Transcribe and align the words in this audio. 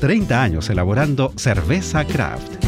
30 0.00 0.42
años 0.42 0.68
elaborando 0.68 1.32
cerveza 1.36 2.04
craft. 2.04 2.66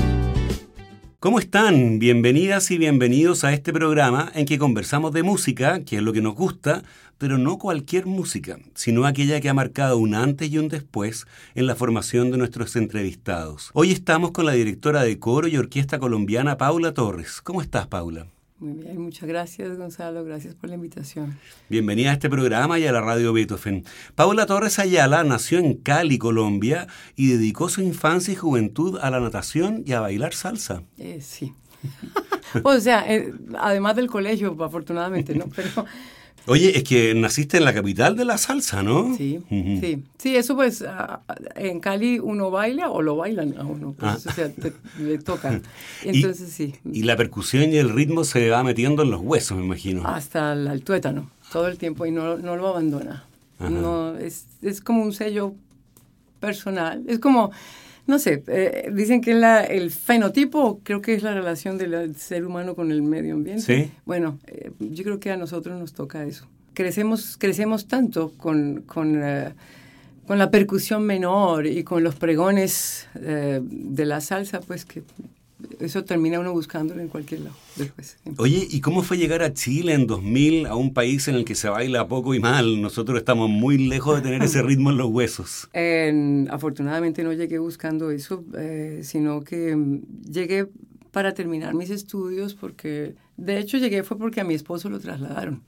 ¿Cómo 1.20 1.38
están? 1.41 1.98
Bienvenidas 1.98 2.70
y 2.70 2.78
bienvenidos 2.78 3.45
a 3.45 3.52
este 3.52 3.73
programa 3.73 4.30
en 4.34 4.46
que 4.46 4.56
conversamos 4.56 5.12
de 5.12 5.23
música, 5.23 5.84
que 5.84 5.97
es 5.97 6.03
lo 6.03 6.12
que 6.12 6.22
nos 6.22 6.34
gusta, 6.34 6.84
pero 7.19 7.36
no 7.36 7.58
cualquier 7.58 8.06
música, 8.06 8.58
sino 8.75 9.05
aquella 9.05 9.41
que 9.41 9.48
ha 9.48 9.55
marcado 9.55 9.98
un 9.98 10.14
antes 10.14 10.50
y 10.50 10.58
un 10.58 10.69
después 10.69 11.27
en 11.55 11.66
la 11.66 11.75
formación 11.75 12.30
de 12.30 12.38
nuestros 12.38 12.77
entrevistados. 12.77 13.70
Hoy 13.75 13.91
estamos 13.91 14.31
con 14.31 14.47
la 14.47 14.53
directora 14.53 15.03
de 15.03 15.19
coro 15.19 15.48
y 15.48 15.56
orquesta 15.56 15.98
colombiana 15.98 16.56
Paula 16.56 16.94
Torres. 16.94 17.41
¿Cómo 17.42 17.60
estás, 17.60 17.88
Paula? 17.88 18.28
Muy 18.61 18.73
bien, 18.73 19.01
muchas 19.01 19.28
gracias 19.28 19.78
Gonzalo, 19.78 20.25
gracias 20.25 20.56
por 20.56 20.69
la 20.69 20.75
invitación. 20.75 21.39
Bienvenida 21.69 22.11
a 22.11 22.14
este 22.14 22.28
programa 22.28 22.77
y 22.81 22.87
a 22.87 22.92
la 22.92 23.00
radio 23.00 23.33
Beethoven. 23.33 23.84
Paula 24.17 24.47
Torres 24.47 24.81
Ayala 24.81 25.23
nació 25.23 25.61
en 25.61 25.75
Cali, 25.75 26.19
Colombia, 26.19 26.89
y 27.15 27.28
dedicó 27.28 27.69
su 27.69 27.83
infancia 27.83 28.33
y 28.33 28.37
juventud 28.37 28.98
a 29.00 29.11
la 29.11 29.20
natación 29.20 29.84
y 29.87 29.92
a 29.92 30.00
bailar 30.00 30.34
salsa. 30.34 30.83
Eh, 30.97 31.20
sí. 31.20 31.55
o 32.65 32.81
sea, 32.81 33.05
eh, 33.06 33.33
además 33.56 33.95
del 33.95 34.09
colegio, 34.09 34.56
afortunadamente, 34.61 35.37
¿no? 35.37 35.45
Pero 35.55 35.87
Oye, 36.48 36.77
es 36.77 36.84
que 36.84 37.14
naciste 37.14 37.58
en 37.58 37.64
la 37.64 37.74
capital 37.74 38.16
de 38.16 38.24
la 38.24 38.38
salsa, 38.38 38.82
¿no? 38.82 39.14
Sí, 39.16 39.41
sí. 39.48 40.02
Sí, 40.18 40.36
eso 40.36 40.56
pues 40.56 40.84
en 41.54 41.80
Cali 41.80 42.18
uno 42.18 42.50
baila 42.50 42.91
o 42.91 43.02
lo 43.02 43.16
bailan 43.16 43.54
a 43.58 43.64
uno, 43.64 43.94
pues, 43.98 44.27
ah. 44.27 44.30
o 44.30 44.32
sea, 44.32 44.50
le 44.98 45.19
tocan. 45.19 45.62
Entonces 46.04 46.50
sí. 46.50 46.74
Y 46.91 47.02
la 47.02 47.16
percusión 47.16 47.72
y 47.72 47.76
el 47.76 47.91
ritmo 47.91 48.24
se 48.24 48.48
va 48.48 48.64
metiendo 48.64 49.02
en 49.02 49.10
los 49.10 49.20
huesos, 49.20 49.58
me 49.58 49.64
imagino. 49.64 50.06
Hasta 50.06 50.54
el 50.54 50.82
tuétano, 50.82 51.30
todo 51.52 51.69
el 51.69 51.78
tiempo 51.78 52.06
y 52.06 52.10
no, 52.10 52.38
no 52.38 52.56
lo 52.56 52.69
abandona. 52.69 53.24
No, 53.58 54.16
es, 54.16 54.46
es 54.62 54.80
como 54.80 55.02
un 55.02 55.12
sello 55.12 55.54
personal. 56.41 57.04
Es 57.08 57.19
como 57.19 57.50
no 58.09 58.19
sé, 58.19 58.42
eh, 58.47 58.91
dicen 58.91 59.20
que 59.20 59.34
la, 59.34 59.62
el 59.62 59.91
fenotipo 59.91 60.81
creo 60.83 61.03
que 61.03 61.12
es 61.12 61.23
la 61.23 61.34
relación 61.34 61.77
del 61.77 62.17
ser 62.17 62.47
humano 62.47 62.75
con 62.75 62.91
el 62.91 63.03
medio 63.03 63.34
ambiente. 63.34 63.62
Sí. 63.62 63.92
Bueno, 64.06 64.39
eh, 64.47 64.73
yo 64.78 65.05
creo 65.05 65.20
que 65.20 65.31
a 65.31 65.37
nosotros 65.37 65.78
nos 65.78 65.92
toca 65.92 66.25
eso. 66.25 66.47
Crecemos, 66.73 67.37
crecemos 67.39 67.87
tanto 67.87 68.33
con, 68.39 68.81
con, 68.87 69.23
eh, 69.23 69.53
con 70.27 70.38
la 70.38 70.50
percusión 70.50 71.03
menor 71.05 71.66
y 71.66 71.84
con 71.84 72.03
los 72.03 72.15
pregones 72.15 73.09
de 73.15 74.06
la 74.06 74.22
salsa, 74.22 74.61
pues 74.61 74.87
que 74.87 75.03
eso 75.80 76.04
termina 76.04 76.38
uno 76.38 76.52
buscándolo 76.52 77.00
en 77.00 77.08
cualquier 77.08 77.41
lado 77.41 77.56
después. 77.76 78.16
Oye, 78.36 78.66
¿y 78.70 78.80
cómo 78.80 79.02
fue 79.02 79.19
llegar 79.19 79.42
a 79.42 79.52
Chile 79.52 79.92
en 79.92 80.06
2000, 80.06 80.66
a 80.66 80.76
un 80.76 80.94
país 80.94 81.26
en 81.28 81.34
el 81.34 81.44
que 81.44 81.54
se 81.54 81.69
baila 81.69 82.06
poco 82.06 82.34
y 82.34 82.41
mal? 82.41 82.80
Nosotros 82.80 83.19
estamos 83.19 83.50
muy 83.50 83.78
lejos 83.78 84.16
de 84.16 84.22
tener 84.22 84.42
ese 84.42 84.62
ritmo 84.70 84.91
en 84.91 84.98
los 84.98 85.08
huesos. 85.08 85.69
afortunadamente 86.50 87.24
no 87.24 87.32
llegué 87.32 87.58
buscando 87.58 88.10
eso, 88.10 88.44
eh, 88.56 89.00
sino 89.02 89.42
que 89.42 89.74
mm, 89.74 90.02
llegué 90.30 90.69
para 91.10 91.34
terminar 91.34 91.75
mis 91.75 91.90
estudios 91.90 92.54
porque, 92.54 93.14
de 93.36 93.58
hecho, 93.58 93.78
llegué 93.78 94.04
fue 94.04 94.19
porque 94.19 94.40
a 94.40 94.44
mi 94.44 94.54
esposo 94.54 94.88
lo 94.88 95.00
trasladaron. 95.00 95.62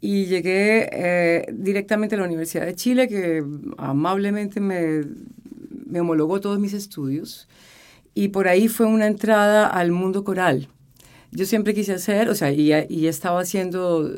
Y 0.00 0.26
llegué 0.26 0.88
eh, 0.92 1.46
directamente 1.52 2.14
a 2.14 2.18
la 2.18 2.24
Universidad 2.24 2.64
de 2.64 2.74
Chile, 2.74 3.08
que 3.08 3.44
amablemente 3.76 4.60
me, 4.60 5.02
me 5.86 6.00
homologó 6.00 6.40
todos 6.40 6.60
mis 6.60 6.74
estudios 6.74 7.48
y 8.18 8.30
por 8.30 8.48
ahí 8.48 8.66
fue 8.66 8.86
una 8.86 9.06
entrada 9.06 9.68
al 9.68 9.92
mundo 9.92 10.24
coral. 10.24 10.66
Yo 11.30 11.46
siempre 11.46 11.72
quise 11.72 11.92
hacer, 11.92 12.28
o 12.28 12.34
sea, 12.34 12.50
y, 12.50 12.72
y 12.88 13.06
estaba 13.06 13.42
haciendo 13.42 14.12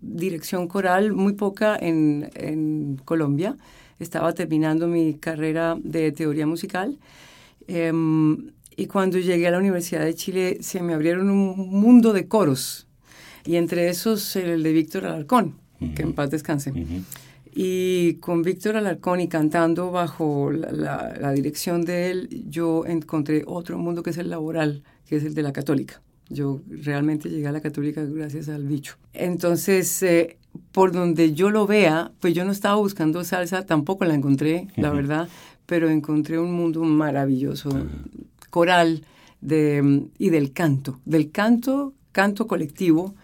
dirección 0.00 0.68
coral 0.68 1.12
muy 1.12 1.32
poca 1.32 1.76
en, 1.76 2.30
en 2.34 3.00
Colombia. 3.04 3.56
Estaba 3.98 4.32
terminando 4.32 4.86
mi 4.86 5.14
carrera 5.14 5.76
de 5.82 6.12
teoría 6.12 6.46
musical. 6.46 7.00
Em, 7.66 8.52
y 8.76 8.86
cuando 8.86 9.18
llegué 9.18 9.48
a 9.48 9.50
la 9.50 9.58
Universidad 9.58 10.04
de 10.04 10.14
Chile 10.14 10.58
se 10.60 10.80
me 10.80 10.94
abrieron 10.94 11.28
un 11.28 11.68
mundo 11.68 12.12
de 12.12 12.28
coros. 12.28 12.86
Y 13.44 13.56
entre 13.56 13.88
esos 13.88 14.36
el 14.36 14.62
de 14.62 14.72
Víctor 14.72 15.04
Alarcón, 15.04 15.56
que 15.96 16.02
en 16.02 16.12
paz 16.12 16.30
descanse. 16.30 16.72
Y 17.54 18.14
con 18.14 18.42
Víctor 18.42 18.76
Alarcón 18.76 19.20
y 19.20 19.28
cantando 19.28 19.90
bajo 19.90 20.50
la, 20.50 21.32
dirección 21.32 21.84
de 21.84 22.10
él, 22.10 22.44
yo 22.48 22.86
encontré 22.86 23.44
otro 23.46 23.78
mundo 23.78 24.02
que 24.02 24.10
es 24.10 24.16
el 24.16 24.30
laboral, 24.30 24.82
que 25.06 25.16
es 25.16 25.24
el 25.24 25.34
de 25.34 25.42
la 25.42 25.52
católica. 25.52 26.00
Yo 26.30 26.62
realmente 26.66 27.28
llegué 27.28 27.46
a 27.46 27.52
la 27.52 27.60
católica 27.60 28.02
gracias 28.04 28.48
al 28.48 28.64
bicho. 28.64 28.96
Entonces, 29.12 30.02
eh, 30.02 30.38
por 30.72 30.92
donde 30.92 31.34
yo 31.34 31.50
lo 31.50 31.66
vea, 31.66 32.12
pues 32.20 32.32
yo 32.32 32.44
no 32.46 32.52
estaba 32.52 32.76
buscando 32.76 33.22
salsa, 33.22 33.66
tampoco 33.66 34.06
la 34.06 34.14
encontré, 34.14 34.68
la 34.76 34.90
verdad, 34.90 35.28
pero 35.66 35.90
encontré 35.90 36.38
un 36.38 36.54
mundo 36.54 36.82
maravilloso, 36.84 37.68
coral 38.48 39.04
de, 39.42 40.06
y 40.18 40.30
del 40.30 40.52
canto, 40.52 41.00
del 41.04 41.30
canto, 41.30 41.92
canto 42.12 42.46
colectivo, 42.46 43.14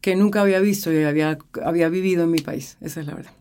que 0.00 0.16
nunca 0.16 0.40
había 0.42 0.60
visto 0.60 0.92
y 0.92 1.02
había, 1.04 1.38
había 1.64 1.88
vivido 1.88 2.24
en 2.24 2.30
mi 2.30 2.38
país, 2.38 2.76
esa 2.80 3.00
es 3.00 3.06
la 3.06 3.14
verdad. 3.14 3.32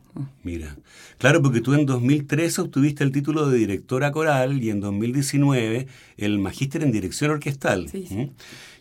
Mira, 0.43 0.75
claro, 1.17 1.41
porque 1.41 1.61
tú 1.61 1.73
en 1.73 1.85
2013 1.85 2.61
obtuviste 2.61 3.03
el 3.03 3.11
título 3.11 3.49
de 3.49 3.57
directora 3.57 4.11
coral 4.11 4.63
y 4.63 4.69
en 4.69 4.79
2019 4.79 5.87
el 6.17 6.39
magíster 6.39 6.83
en 6.83 6.91
dirección 6.91 7.31
orquestal. 7.31 7.87
Sí, 7.89 8.31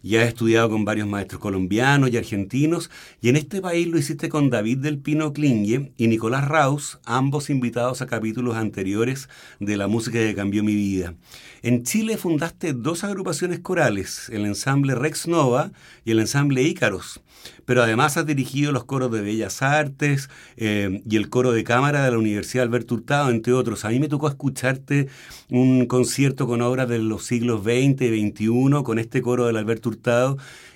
Y 0.06 0.18
has 0.18 0.28
estudiado 0.28 0.70
con 0.70 0.84
varios 0.84 1.08
maestros 1.08 1.40
colombianos 1.40 2.10
y 2.10 2.16
argentinos 2.16 2.92
y 3.20 3.28
en 3.28 3.34
este 3.34 3.60
país 3.60 3.88
lo 3.88 3.98
hiciste 3.98 4.28
con 4.28 4.50
David 4.50 4.78
del 4.78 4.98
Pino 4.98 5.32
Klinge 5.32 5.90
y 5.96 6.06
Nicolás 6.06 6.46
Raus, 6.46 7.00
ambos 7.04 7.50
invitados 7.50 8.02
a 8.02 8.06
capítulos 8.06 8.54
anteriores 8.54 9.28
de 9.58 9.76
La 9.76 9.88
música 9.88 10.18
que 10.18 10.36
cambió 10.36 10.62
mi 10.62 10.76
vida. 10.76 11.14
En 11.62 11.82
Chile 11.82 12.18
fundaste 12.18 12.72
dos 12.72 13.02
agrupaciones 13.02 13.58
corales, 13.58 14.28
el 14.28 14.46
ensamble 14.46 14.94
Rex 14.94 15.26
Nova 15.26 15.72
y 16.04 16.12
el 16.12 16.20
ensamble 16.20 16.62
Ícaros 16.62 17.20
pero 17.64 17.82
además 17.82 18.16
has 18.16 18.26
dirigido 18.26 18.72
los 18.72 18.84
coros 18.84 19.10
de 19.10 19.20
Bellas 19.20 19.62
Artes 19.62 20.30
eh, 20.56 21.02
y 21.08 21.16
el 21.16 21.28
coro 21.28 21.52
de 21.52 21.64
cámara 21.64 22.04
de 22.04 22.10
la 22.10 22.18
Universidad 22.18 22.64
Alberto 22.64 22.94
Hurtado, 22.94 23.30
entre 23.30 23.52
otros. 23.52 23.84
A 23.84 23.90
mí 23.90 23.98
me 23.98 24.08
tocó 24.08 24.28
escucharte 24.28 25.08
un 25.50 25.86
concierto 25.86 26.46
con 26.46 26.62
obras 26.62 26.88
de 26.88 26.98
los 26.98 27.24
siglos 27.24 27.62
XX 27.62 28.02
y 28.02 28.30
XXI 28.30 28.82
con 28.84 28.98
este 28.98 29.20
coro 29.22 29.46
del 29.46 29.56
Alberto 29.56 29.90
Hurtado 29.90 29.95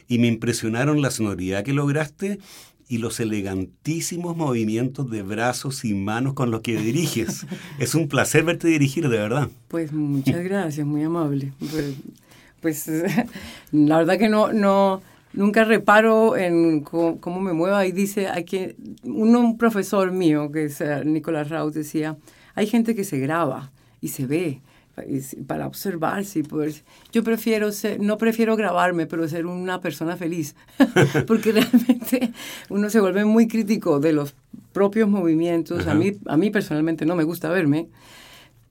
y 0.08 0.18
me 0.18 0.26
impresionaron 0.26 1.02
la 1.02 1.10
sonoridad 1.10 1.64
que 1.64 1.72
lograste 1.72 2.38
y 2.88 2.98
los 2.98 3.20
elegantísimos 3.20 4.36
movimientos 4.36 5.08
de 5.10 5.22
brazos 5.22 5.84
y 5.84 5.94
manos 5.94 6.34
con 6.34 6.50
los 6.50 6.60
que 6.60 6.76
diriges. 6.76 7.46
es 7.78 7.94
un 7.94 8.08
placer 8.08 8.42
verte 8.42 8.66
dirigir, 8.66 9.08
de 9.08 9.16
verdad. 9.16 9.48
Pues 9.68 9.92
muchas 9.92 10.42
gracias, 10.42 10.84
muy 10.84 11.04
amable. 11.04 11.52
Pues, 11.60 11.94
pues 12.60 12.90
la 13.70 13.98
verdad 13.98 14.18
que 14.18 14.28
no, 14.28 14.52
no, 14.52 15.02
nunca 15.32 15.62
reparo 15.62 16.36
en 16.36 16.80
cómo, 16.80 17.40
me 17.40 17.52
mueva 17.52 17.86
y 17.86 17.92
dice, 17.92 18.26
hay 18.26 18.44
que, 18.44 18.74
uno, 19.04 19.38
un 19.38 19.56
profesor 19.56 20.10
mío, 20.10 20.50
que 20.50 20.64
es 20.64 20.80
eh, 20.80 21.04
Nicolás 21.04 21.48
Raus, 21.48 21.74
decía, 21.74 22.16
hay 22.56 22.66
gente 22.66 22.96
que 22.96 23.04
se 23.04 23.20
graba 23.20 23.70
y 24.00 24.08
se 24.08 24.26
ve 24.26 24.60
para 25.46 25.66
observarse 25.66 26.40
y 26.40 26.42
poder... 26.42 26.72
Yo 27.12 27.22
prefiero 27.22 27.72
ser, 27.72 28.00
no 28.00 28.18
prefiero 28.18 28.56
grabarme, 28.56 29.06
pero 29.06 29.28
ser 29.28 29.46
una 29.46 29.80
persona 29.80 30.16
feliz, 30.16 30.54
porque 31.26 31.52
realmente 31.52 32.32
uno 32.68 32.90
se 32.90 33.00
vuelve 33.00 33.24
muy 33.24 33.48
crítico 33.48 34.00
de 34.00 34.12
los 34.12 34.34
propios 34.72 35.08
movimientos. 35.08 35.86
A 35.86 35.94
mí, 35.94 36.12
a 36.26 36.36
mí 36.36 36.50
personalmente 36.50 37.06
no 37.06 37.16
me 37.16 37.24
gusta 37.24 37.48
verme, 37.50 37.88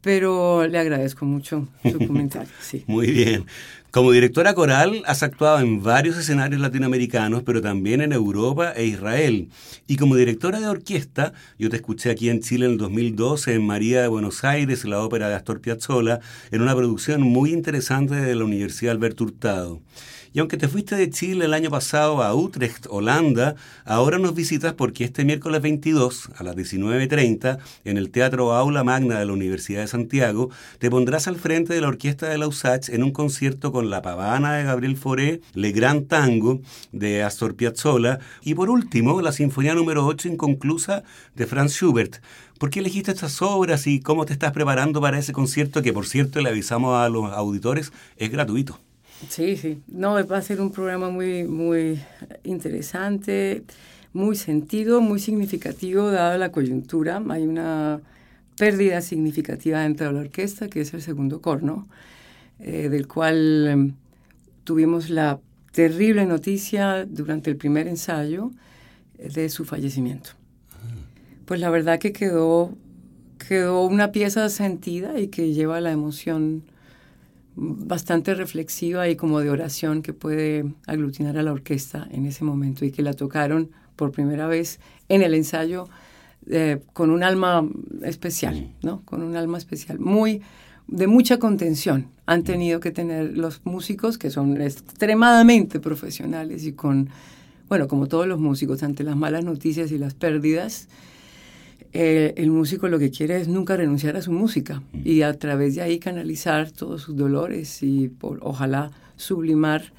pero 0.02 0.68
le 0.68 0.78
agradezco 0.80 1.26
mucho 1.26 1.68
su 1.84 1.98
comentario. 2.08 2.52
Sí. 2.62 2.84
Muy 2.88 3.12
bien. 3.12 3.46
Como 3.92 4.12
directora 4.12 4.54
coral 4.54 5.02
has 5.08 5.24
actuado 5.24 5.62
en 5.62 5.82
varios 5.82 6.16
escenarios 6.16 6.62
latinoamericanos, 6.62 7.42
pero 7.42 7.60
también 7.60 8.02
en 8.02 8.14
Europa 8.14 8.72
e 8.76 8.86
Israel. 8.86 9.50
Y 9.88 9.96
como 9.96 10.16
directora 10.16 10.60
de 10.60 10.68
orquesta, 10.68 11.34
yo 11.58 11.72
te 11.72 11.78
escuché 11.78 12.12
aquí 12.12 12.30
en 12.30 12.40
Chile 12.40 12.68
en 12.68 12.74
el 12.74 12.78
2012 12.78 13.56
en 13.56 13.66
María 13.66 14.04
de 14.04 14.08
Buenos 14.08 14.44
Aires, 14.44 14.86
la 14.86 15.02
ópera 15.02 15.28
de 15.28 15.34
Astor 15.34 15.60
Piazzolla, 15.60 16.20
en 16.52 16.62
una 16.62 16.76
producción 16.76 17.24
muy 17.24 17.52
interesante 17.52 18.14
de 18.14 18.36
la 18.36 18.44
Universidad 18.44 18.92
Alberto 18.92 19.24
Hurtado. 19.24 19.82
Y 20.32 20.40
aunque 20.40 20.58
te 20.58 20.68
fuiste 20.68 20.96
de 20.96 21.10
Chile 21.10 21.46
el 21.46 21.54
año 21.54 21.72
pasado 21.72 22.22
a 22.22 22.36
Utrecht, 22.36 22.86
Holanda, 22.90 23.56
ahora 23.84 24.20
nos 24.20 24.36
visitas 24.36 24.74
porque 24.74 25.04
este 25.04 25.26
miércoles 25.26 25.62
22 25.62 26.30
a 26.36 26.44
las 26.44 26.56
19.30 26.56 27.58
en 27.84 27.98
el 27.98 28.12
Teatro 28.12 28.54
Aula 28.54 28.84
Magna 28.84 29.20
de 29.20 29.26
la 29.26 29.34
Universidad 29.34 29.82
de 29.82 29.88
Santiago 29.88 30.52
te 30.78 30.92
pondrás 30.92 31.28
al 31.28 31.38
frente 31.38 31.74
de 31.74 31.82
la 31.82 31.88
Orquesta 31.88 32.30
de 32.30 32.38
Lausach 32.38 32.90
en 32.90 33.04
un 33.04 33.12
concierto 33.12 33.72
con 33.72 33.90
La 33.90 34.04
Pavana 34.04 34.54
de 34.54 34.66
Gabriel 34.66 34.98
Fauré, 34.98 35.42
Le 35.56 35.72
Grand 35.72 36.08
Tango 36.08 36.62
de 36.92 37.24
Astor 37.24 37.56
Piazzolla 37.56 38.20
y 38.44 38.54
por 38.54 38.70
último 38.70 39.22
la 39.22 39.32
Sinfonía 39.32 39.74
número 39.74 40.06
8 40.06 40.28
inconclusa 40.28 41.04
de 41.36 41.48
Franz 41.48 41.74
Schubert. 41.74 42.22
¿Por 42.60 42.70
qué 42.70 42.82
elegiste 42.82 43.12
estas 43.12 43.42
obras 43.42 43.88
y 43.88 44.00
cómo 44.00 44.26
te 44.26 44.34
estás 44.34 44.52
preparando 44.52 45.02
para 45.02 45.18
ese 45.18 45.32
concierto 45.32 45.82
que, 45.82 45.94
por 45.94 46.06
cierto, 46.06 46.42
le 46.42 46.50
avisamos 46.50 46.96
a 46.98 47.08
los 47.08 47.32
auditores, 47.32 47.94
es 48.18 48.30
gratuito? 48.30 48.80
Sí, 49.28 49.58
sí. 49.58 49.82
No, 49.88 50.14
va 50.26 50.38
a 50.38 50.42
ser 50.42 50.62
un 50.62 50.72
programa 50.72 51.10
muy, 51.10 51.44
muy 51.44 52.00
interesante, 52.44 53.64
muy 54.14 54.36
sentido, 54.36 55.02
muy 55.02 55.20
significativo, 55.20 56.10
dada 56.10 56.38
la 56.38 56.52
coyuntura. 56.52 57.22
Hay 57.30 57.44
una 57.44 58.00
pérdida 58.58 59.02
significativa 59.02 59.82
dentro 59.82 60.08
de 60.08 60.14
la 60.14 60.20
orquesta, 60.22 60.70
que 60.70 60.82
es 60.82 60.94
el 60.94 61.02
segundo 61.02 61.42
corno, 61.42 61.88
eh, 62.60 62.90
del 62.90 63.08
cual 63.08 63.68
em, 63.68 63.94
tuvimos 64.64 65.10
la 65.10 65.40
terrible 65.72 66.26
noticia 66.26 67.06
durante 67.06 67.50
el 67.50 67.58
primer 67.58 67.88
ensayo 67.88 68.52
eh, 69.18 69.30
de 69.30 69.50
su 69.50 69.66
fallecimiento. 69.66 70.32
Pues 71.46 71.60
la 71.60 71.70
verdad 71.70 72.00
que 72.00 72.14
quedó, 72.14 72.78
quedó 73.48 73.84
una 73.86 74.12
pieza 74.12 74.48
sentida 74.50 75.20
y 75.20 75.28
que 75.28 75.54
lleva 75.54 75.82
la 75.82 75.92
emoción 75.92 76.64
bastante 77.60 78.34
reflexiva 78.36 79.10
y 79.10 79.16
como 79.16 79.42
de 79.42 79.50
oración 79.50 80.02
que 80.02 80.14
puede 80.14 80.66
aglutinar 80.88 81.38
a 81.38 81.44
la 81.44 81.52
orquesta 81.52 82.08
en 82.12 82.26
ese 82.26 82.44
momento 82.44 82.86
y 82.86 82.92
que 82.92 83.02
la 83.02 83.14
tocaron 83.14 83.72
por 83.96 84.12
primera 84.12 84.48
vez 84.48 84.80
en 85.10 85.22
el 85.22 85.34
ensayo 85.34 85.90
eh, 86.50 86.82
con 86.94 87.10
un 87.10 87.22
alma 87.22 87.68
especial, 88.04 88.74
¿no? 88.82 89.02
Con 89.04 89.24
un 89.24 89.36
alma 89.36 89.58
especial, 89.58 90.00
muy 90.00 90.42
de 90.88 91.08
mucha 91.08 91.38
contención 91.38 92.08
han 92.26 92.44
tenido 92.44 92.80
que 92.80 92.92
tener 92.92 93.38
los 93.38 93.62
músicos 93.66 94.18
que 94.18 94.30
son 94.30 94.62
extremadamente 94.62 95.80
profesionales 95.80 96.66
y 96.66 96.74
con, 96.74 97.10
bueno, 97.68 97.88
como 97.88 98.08
todos 98.08 98.26
los 98.28 98.40
músicos, 98.40 98.84
ante 98.84 99.04
las 99.04 99.16
malas 99.16 99.44
noticias 99.44 99.92
y 99.92 99.98
las 99.98 100.14
pérdidas, 100.14 100.88
eh, 101.92 102.34
el 102.38 102.52
músico 102.52 102.88
lo 102.88 103.00
que 103.00 103.10
quiere 103.10 103.42
es 103.42 103.48
nunca 103.48 103.76
renunciar 103.76 104.16
a 104.16 104.22
su 104.22 104.32
música 104.32 104.84
y 105.04 105.24
a 105.24 105.34
través 105.34 105.76
de 105.76 105.82
ahí 105.82 106.00
canalizar 106.00 106.72
todos 106.72 107.02
sus 107.02 107.16
dolores 107.16 107.82
y 107.82 108.10
por, 108.10 108.40
ojalá 108.42 108.92
sublimar 109.16 109.92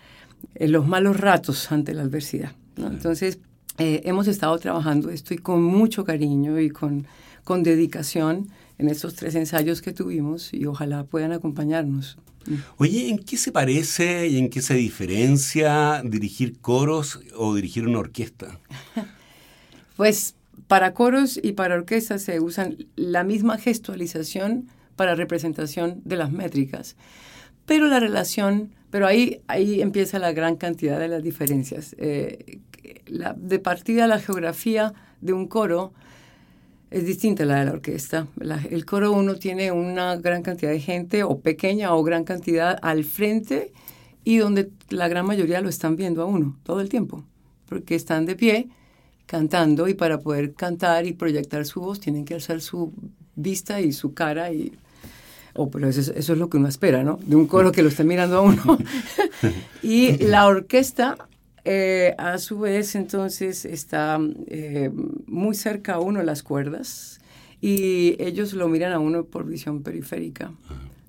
eh, 0.55 0.69
los 0.69 0.87
malos 0.87 1.19
ratos 1.19 1.73
ante 1.73 1.93
la 1.93 2.03
adversidad. 2.03 2.53
Entonces, 2.77 3.39
eh, 3.79 4.03
hemos 4.05 4.29
estado 4.29 4.57
trabajando 4.59 5.11
esto 5.11 5.35
y 5.35 5.39
con 5.39 5.63
mucho 5.63 6.05
cariño 6.05 6.61
y 6.61 6.71
con, 6.71 7.07
con 7.45 7.63
dedicación 7.63 8.49
en 8.79 8.89
estos 8.89 9.15
tres 9.15 9.35
ensayos 9.35 9.83
que 9.83 9.93
tuvimos 9.93 10.55
y 10.55 10.67
ojalá 10.67 11.05
puedan 11.05 11.33
acompañarnos. 11.33 12.19
Oye, 12.79 13.09
¿en 13.09 13.19
qué 13.19 13.37
se 13.37 13.53
parece 13.53 14.29
y 14.29 14.39
en 14.39 14.49
qué 14.49 14.63
se 14.63 14.75
diferencia 14.75 16.03
dirigir 16.05 16.59
coros 16.61 17.21
o 17.37 17.55
dirigir 17.55 17.87
una 17.87 17.99
orquesta? 17.99 18.59
pues 19.97 20.35
para 20.71 20.95
coros 20.95 21.37
y 21.43 21.55
para 21.55 21.75
orquestas 21.75 22.23
se 22.23 22.39
usan 22.39 22.77
la 22.95 23.25
misma 23.25 23.59
gestualización 23.59 24.69
para 24.95 25.17
representación 25.17 26.01
de 26.05 26.15
las 26.15 26.31
métricas, 26.31 26.95
pero 27.67 27.89
la 27.89 27.99
relación, 27.99 28.71
pero 28.89 29.09
ahí, 29.09 29.41
ahí 29.49 29.83
empieza 29.83 30.21
la 30.21 30.31
gran 30.31 30.55
cantidad 30.55 31.01
de 31.01 31.09
las 31.09 31.25
diferencias. 31.25 31.97
Eh, 31.99 32.61
la, 33.07 33.33
de 33.37 33.59
partida 33.59 34.07
la 34.07 34.21
geografía 34.21 34.95
de 35.21 35.33
un 35.33 35.49
coro 35.49 35.93
es 36.93 37.05
distinta 37.05 37.43
a 37.43 37.47
la 37.47 37.59
de 37.59 37.65
la 37.65 37.73
orquesta. 37.73 38.29
el 38.71 38.85
coro 38.85 39.11
uno 39.11 39.35
tiene 39.35 39.73
una 39.73 40.15
gran 40.19 40.43
cantidad 40.45 40.71
de 40.71 40.79
gente 40.79 41.25
o 41.25 41.41
pequeña 41.41 41.97
o 41.97 42.05
gran 42.05 42.23
cantidad 42.23 42.79
al 42.81 43.03
frente 43.03 43.73
y 44.23 44.37
donde 44.37 44.71
la 44.89 45.09
gran 45.09 45.27
mayoría 45.27 45.63
lo 45.63 45.69
están 45.69 45.97
viendo 45.97 46.23
a 46.23 46.27
uno 46.27 46.61
todo 46.63 46.81
el 46.81 46.89
tiempo, 46.89 47.25
porque 47.67 47.97
están 47.97 48.25
de 48.25 48.37
pie 48.37 48.69
cantando 49.31 49.87
y 49.87 49.95
para 49.95 50.19
poder 50.19 50.55
cantar 50.55 51.07
y 51.07 51.13
proyectar 51.13 51.65
su 51.65 51.81
voz 51.81 52.01
tienen 52.01 52.25
que 52.25 52.35
alzar 52.35 52.61
su 52.61 52.93
vista 53.37 53.81
y 53.81 53.93
su 53.93 54.13
cara 54.13 54.53
y 54.53 54.73
oh, 55.55 55.71
pero 55.71 55.89
eso, 55.89 56.13
es 56.13 56.29
lo 56.31 56.51
que 56.51 56.57
uno 56.57 56.67
espera, 56.67 57.05
¿no? 57.05 57.21
De 57.25 57.37
un 57.37 57.47
coro 57.47 57.71
que 57.71 57.85
lo 57.85 57.91
está 57.91 58.03
mirando 58.03 58.39
a 58.39 58.41
uno. 58.41 58.77
y 59.85 60.17
la 60.19 60.49
orquesta, 60.49 61.17
eh, 61.65 62.17
a 62.19 62.39
su 62.39 62.59
vez, 62.59 62.97
entonces 62.97 63.65
está 63.65 64.19
eh, 64.49 64.91
muy 65.27 65.55
cerca 65.55 65.95
a 65.95 66.01
uno 66.01 66.25
las 66.25 66.43
cuerdas 66.43 67.21
y 67.61 68.17
ellos 68.19 68.53
lo 68.55 68.67
miran 68.67 68.93
a 68.93 68.99
uno 68.99 69.23
por 69.23 69.47
visión 69.47 69.85
periférica. 69.85 70.51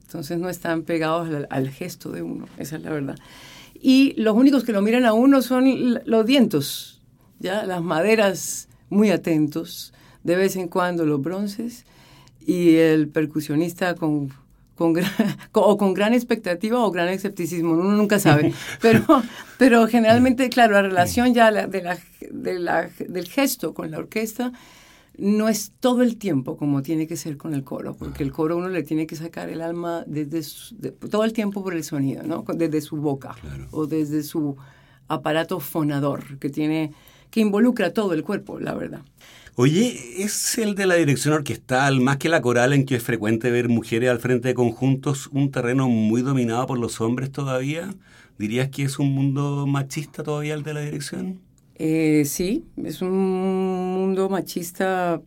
Entonces 0.04 0.38
no 0.38 0.48
están 0.48 0.84
pegados 0.84 1.28
al, 1.28 1.48
al 1.50 1.70
gesto 1.72 2.12
de 2.12 2.22
uno, 2.22 2.46
esa 2.60 2.76
es 2.76 2.84
la 2.84 2.92
verdad. 2.92 3.18
Y 3.74 4.14
los 4.22 4.36
únicos 4.36 4.64
que 4.64 4.74
lo 4.74 4.84
miran 4.84 5.06
a 5.06 5.14
uno 5.14 5.42
son 5.42 6.00
los 6.06 6.26
vientos, 6.28 7.01
¿ya? 7.42 7.66
Las 7.66 7.82
maderas 7.82 8.70
muy 8.90 9.10
atentos, 9.10 9.94
de 10.24 10.36
vez 10.36 10.56
en 10.56 10.68
cuando 10.68 11.06
los 11.06 11.22
bronces 11.22 11.86
y 12.46 12.76
el 12.76 13.08
percusionista 13.08 13.96
con, 13.96 14.32
con 14.76 14.94
gran, 14.94 15.12
o 15.52 15.78
con 15.78 15.94
gran 15.94 16.14
expectativa 16.14 16.80
o 16.80 16.92
gran 16.92 17.10
escepticismo, 17.10 17.72
uno 17.74 17.92
nunca 17.92 18.20
sabe. 18.20 18.54
Pero, 18.82 19.04
pero 19.58 19.88
generalmente, 19.88 20.50
claro, 20.50 20.74
la 20.74 20.82
relación 20.82 21.34
ya 21.34 21.52
de 21.52 21.82
la, 21.82 21.98
de 22.32 22.60
la, 22.60 22.90
del 23.08 23.28
gesto 23.28 23.74
con 23.74 23.92
la 23.92 24.00
orquesta 24.00 24.52
no 25.18 25.50
es 25.50 25.74
todo 25.80 26.02
el 26.02 26.18
tiempo 26.18 26.58
como 26.58 26.82
tiene 26.82 27.06
que 27.06 27.16
ser 27.16 27.38
con 27.38 27.54
el 27.54 27.64
coro, 27.64 27.96
porque 27.96 28.24
el 28.24 28.32
coro 28.32 28.58
uno 28.58 28.70
le 28.70 28.82
tiene 28.82 29.06
que 29.06 29.16
sacar 29.16 29.50
el 29.50 29.62
alma 29.62 30.04
desde 30.08 30.42
todo 31.10 31.24
el 31.26 31.34
tiempo 31.34 31.64
por 31.64 31.76
el 31.76 31.84
sonido, 31.84 32.24
¿no? 32.24 32.44
desde 32.56 32.82
su 32.82 32.96
boca 32.98 33.36
o 33.72 33.86
desde 33.86 34.24
su 34.24 34.58
aparato 35.08 35.60
fonador 35.60 36.40
que 36.40 36.50
tiene 36.50 36.94
que 37.32 37.40
involucra 37.40 37.94
todo 37.94 38.14
el 38.14 38.24
cuerpo, 38.24 38.60
la 38.60 38.76
verdad. 38.76 39.02
Oye, 39.56 40.24
¿es 40.24 40.58
el 40.58 40.76
de 40.76 40.86
la 40.86 40.96
dirección 40.96 41.34
orquestal, 41.34 42.00
más 42.00 42.18
que 42.18 42.30
la 42.30 42.42
coral 42.42 42.74
en 42.74 42.86
que 42.86 42.96
es 42.96 43.04
frecuente 43.04 43.52
ver 43.52 43.68
mujeres 43.68 44.10
al 44.10 44.20
frente 44.20 44.50
de 44.50 44.54
conjuntos, 44.54 45.28
un 45.28 45.52
terreno 45.52 45.90
muy 45.90 46.22
dominado 46.22 46.68
por 46.68 46.80
los 46.80 47.02
hombres 47.02 47.32
todavía? 47.32 47.94
¿Dirías 48.38 48.70
que 48.70 48.84
es 48.84 48.98
un 48.98 49.14
mundo 49.14 49.68
machista 49.68 50.24
todavía 50.24 50.54
el 50.54 50.64
de 50.64 50.74
la 50.74 50.82
dirección? 50.82 51.40
Eh, 51.76 52.24
sí, 52.26 52.64
es 52.78 53.02
un 53.02 53.12
mundo 53.94 54.30
machista. 54.30 55.22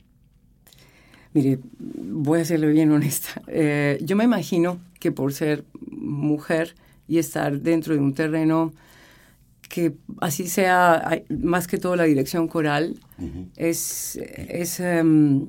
Mire, 1.33 1.59
voy 1.79 2.41
a 2.41 2.45
serle 2.45 2.69
bien 2.69 2.93
honesta. 2.93 3.43
Eh, 3.47 3.99
yo 4.03 4.17
me 4.17 4.25
imagino 4.25 4.79
que 5.01 5.13
por 5.13 5.33
ser 5.33 5.65
mujer 5.91 6.75
y 7.07 7.19
estar 7.19 7.61
dentro 7.61 7.95
de 7.95 8.01
un 8.01 8.15
terreno 8.15 8.73
que 9.69 9.95
así 10.21 10.49
sea, 10.49 11.23
más 11.43 11.67
que 11.67 11.79
todo 11.79 11.97
la 11.97 12.05
dirección 12.05 12.49
coral, 12.49 12.97
es, 13.57 14.17
es, 14.17 14.81
em, 14.81 15.47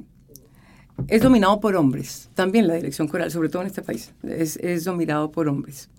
es, 1.08 1.22
dominado 1.22 1.60
por 1.60 1.76
hombres. 1.76 2.30
También 2.34 2.68
la 2.68 2.76
dirección 2.76 3.08
coral, 3.08 3.32
sobre 3.32 3.50
todo 3.50 3.62
en 3.62 3.68
este 3.68 3.82
país, 3.82 4.14
es, 4.24 4.58
es 4.58 4.84
dominado 4.84 5.32
por 5.32 5.48
hombres. 5.48 5.90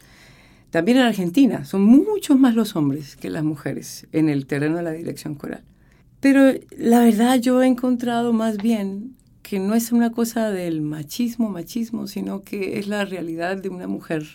También 0.70 0.98
en 0.98 1.04
Argentina 1.04 1.64
son 1.64 1.82
muchos 1.82 2.38
más 2.38 2.54
los 2.54 2.76
hombres 2.76 3.16
que 3.16 3.30
las 3.30 3.44
mujeres 3.44 4.06
en 4.12 4.28
el 4.28 4.46
terreno 4.46 4.76
de 4.76 4.82
la 4.82 4.92
dirección 4.92 5.34
coral. 5.34 5.62
Pero 6.20 6.52
la 6.76 7.00
verdad 7.00 7.38
yo 7.40 7.62
he 7.62 7.66
encontrado 7.66 8.32
más 8.32 8.56
bien 8.56 9.16
que 9.42 9.60
no 9.60 9.74
es 9.74 9.92
una 9.92 10.10
cosa 10.10 10.50
del 10.50 10.80
machismo, 10.80 11.48
machismo, 11.48 12.08
sino 12.08 12.42
que 12.42 12.78
es 12.78 12.88
la 12.88 13.04
realidad 13.04 13.56
de 13.56 13.68
una 13.68 13.86
mujer, 13.86 14.26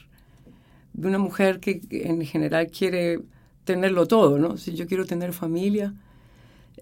de 0.93 1.07
una 1.07 1.17
mujer 1.17 1.59
que 1.59 1.81
en 1.91 2.23
general 2.25 2.67
quiere 2.67 3.19
tenerlo 3.63 4.08
todo, 4.08 4.38
¿no? 4.38 4.58
Si 4.58 4.74
yo 4.74 4.88
quiero 4.88 5.06
tener 5.06 5.34
familia 5.34 5.94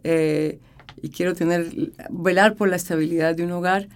eh, 0.04 0.60
y 1.02 1.10
quiero 1.10 1.34
tener, 1.34 1.72
velar 2.10 2.56
por 2.56 2.70
la 2.70 2.76
estabilidad 2.76 3.36
de 3.36 3.44
un 3.44 3.52
hogar, 3.52 3.90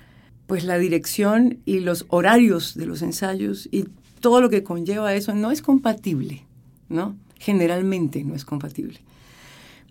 pues 0.47 0.65
la 0.65 0.77
dirección 0.77 1.59
y 1.65 1.79
los 1.79 2.05
horarios 2.09 2.75
de 2.75 2.85
los 2.85 3.01
ensayos 3.01 3.67
y 3.71 3.85
todo 4.19 4.41
lo 4.41 4.49
que 4.49 4.63
conlleva 4.63 5.13
eso 5.13 5.33
no 5.33 5.51
es 5.51 5.61
compatible, 5.61 6.43
¿no? 6.89 7.15
Generalmente 7.39 8.23
no 8.23 8.35
es 8.35 8.45
compatible. 8.45 8.99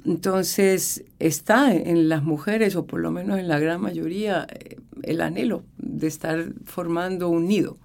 Entonces 0.04 1.04
está 1.18 1.74
en 1.74 2.08
las 2.08 2.24
mujeres, 2.24 2.74
o 2.76 2.86
por 2.86 3.00
lo 3.00 3.10
menos 3.10 3.38
en 3.38 3.48
la 3.48 3.58
gran 3.58 3.80
mayoría, 3.80 4.46
eh, 4.50 4.76
el 5.02 5.20
anhelo 5.20 5.64
de 5.78 6.06
estar 6.06 6.52
formando 6.64 7.28
un 7.28 7.46
nido. 7.46 7.78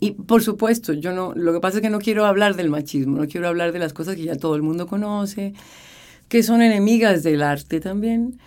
Y 0.00 0.12
por 0.12 0.42
supuesto, 0.42 0.94
yo 0.94 1.12
no, 1.12 1.34
lo 1.34 1.52
que 1.52 1.60
pasa 1.60 1.76
es 1.78 1.82
que 1.82 1.90
no 1.90 1.98
quiero 1.98 2.24
hablar 2.24 2.56
del 2.56 2.70
machismo, 2.70 3.18
no 3.18 3.28
quiero 3.28 3.48
hablar 3.48 3.72
de 3.72 3.78
las 3.78 3.92
cosas 3.92 4.16
que 4.16 4.24
ya 4.24 4.34
todo 4.34 4.56
el 4.56 4.62
mundo 4.62 4.86
conoce, 4.86 5.52
que 6.28 6.42
son 6.42 6.62
enemigas 6.62 7.22
del 7.22 7.42
arte 7.42 7.80
también, 7.80 8.38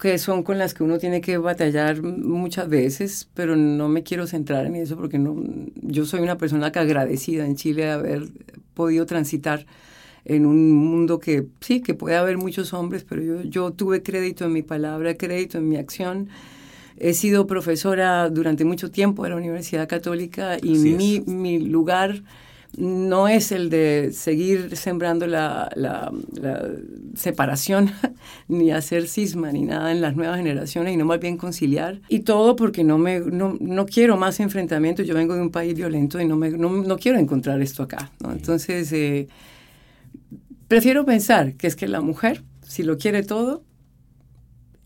que 0.00 0.18
son 0.18 0.42
con 0.42 0.58
las 0.58 0.74
que 0.74 0.82
uno 0.82 0.98
tiene 0.98 1.20
que 1.20 1.38
batallar 1.38 2.02
muchas 2.02 2.68
veces, 2.68 3.28
pero 3.34 3.54
no 3.54 3.88
me 3.88 4.02
quiero 4.02 4.26
centrar 4.26 4.66
en 4.66 4.74
eso 4.74 4.96
porque 4.96 5.18
no, 5.18 5.36
yo 5.76 6.04
soy 6.04 6.20
una 6.20 6.38
persona 6.38 6.72
que 6.72 6.80
agradecida 6.80 7.46
en 7.46 7.54
Chile 7.54 7.84
de 7.84 7.90
haber 7.92 8.22
podido 8.74 9.06
transitar 9.06 9.64
en 10.24 10.44
un 10.44 10.72
mundo 10.72 11.20
que 11.20 11.46
sí, 11.60 11.80
que 11.82 11.94
puede 11.94 12.16
haber 12.16 12.36
muchos 12.36 12.74
hombres, 12.74 13.04
pero 13.08 13.22
yo, 13.22 13.42
yo 13.42 13.70
tuve 13.70 14.02
crédito 14.02 14.44
en 14.44 14.52
mi 14.52 14.62
palabra, 14.62 15.14
crédito 15.14 15.58
en 15.58 15.68
mi 15.68 15.76
acción 15.76 16.28
He 16.98 17.14
sido 17.14 17.46
profesora 17.46 18.28
durante 18.30 18.64
mucho 18.64 18.90
tiempo 18.90 19.24
de 19.24 19.30
la 19.30 19.36
Universidad 19.36 19.88
Católica 19.88 20.56
y 20.62 20.78
mi, 20.78 21.20
mi, 21.20 21.58
lugar 21.58 22.22
no 22.76 23.28
es 23.28 23.52
el 23.52 23.70
de 23.70 24.10
seguir 24.12 24.76
sembrando 24.76 25.26
la, 25.26 25.70
la, 25.74 26.12
separación, 27.14 27.90
ni 28.48 28.70
hacer 28.70 29.08
cisma, 29.08 29.52
ni 29.52 29.62
nada 29.62 29.92
en 29.92 30.00
las 30.00 30.16
nuevas 30.16 30.36
generaciones, 30.36 30.94
y 30.94 30.96
no 30.96 31.04
más 31.04 31.20
bien 31.20 31.36
conciliar. 31.36 32.00
Y 32.08 32.20
todo 32.20 32.56
porque 32.56 32.84
no, 32.84 32.98
me, 32.98 33.20
no, 33.20 33.56
no 33.60 33.86
quiero 33.86 34.16
más 34.16 34.40
enfrentamientos. 34.40 35.06
Yo 35.06 35.14
vengo 35.14 35.34
de 35.34 35.42
un 35.42 35.50
país 35.50 35.74
violento 35.74 36.20
y 36.20 36.26
no, 36.26 36.36
me, 36.36 36.50
no, 36.50 36.70
no 36.70 36.96
quiero 36.98 37.18
encontrar 37.18 37.60
esto 37.62 37.82
acá. 37.82 38.10
¿no? 38.20 38.32
Entonces, 38.32 38.92
eh, 38.92 39.28
prefiero 40.68 41.04
pensar 41.04 41.54
que 41.54 41.66
es 41.66 41.76
que 41.76 41.88
la 41.88 42.00
mujer, 42.00 42.42
si 42.62 42.82
lo 42.82 42.98
quiere 42.98 43.22
todo, 43.22 43.62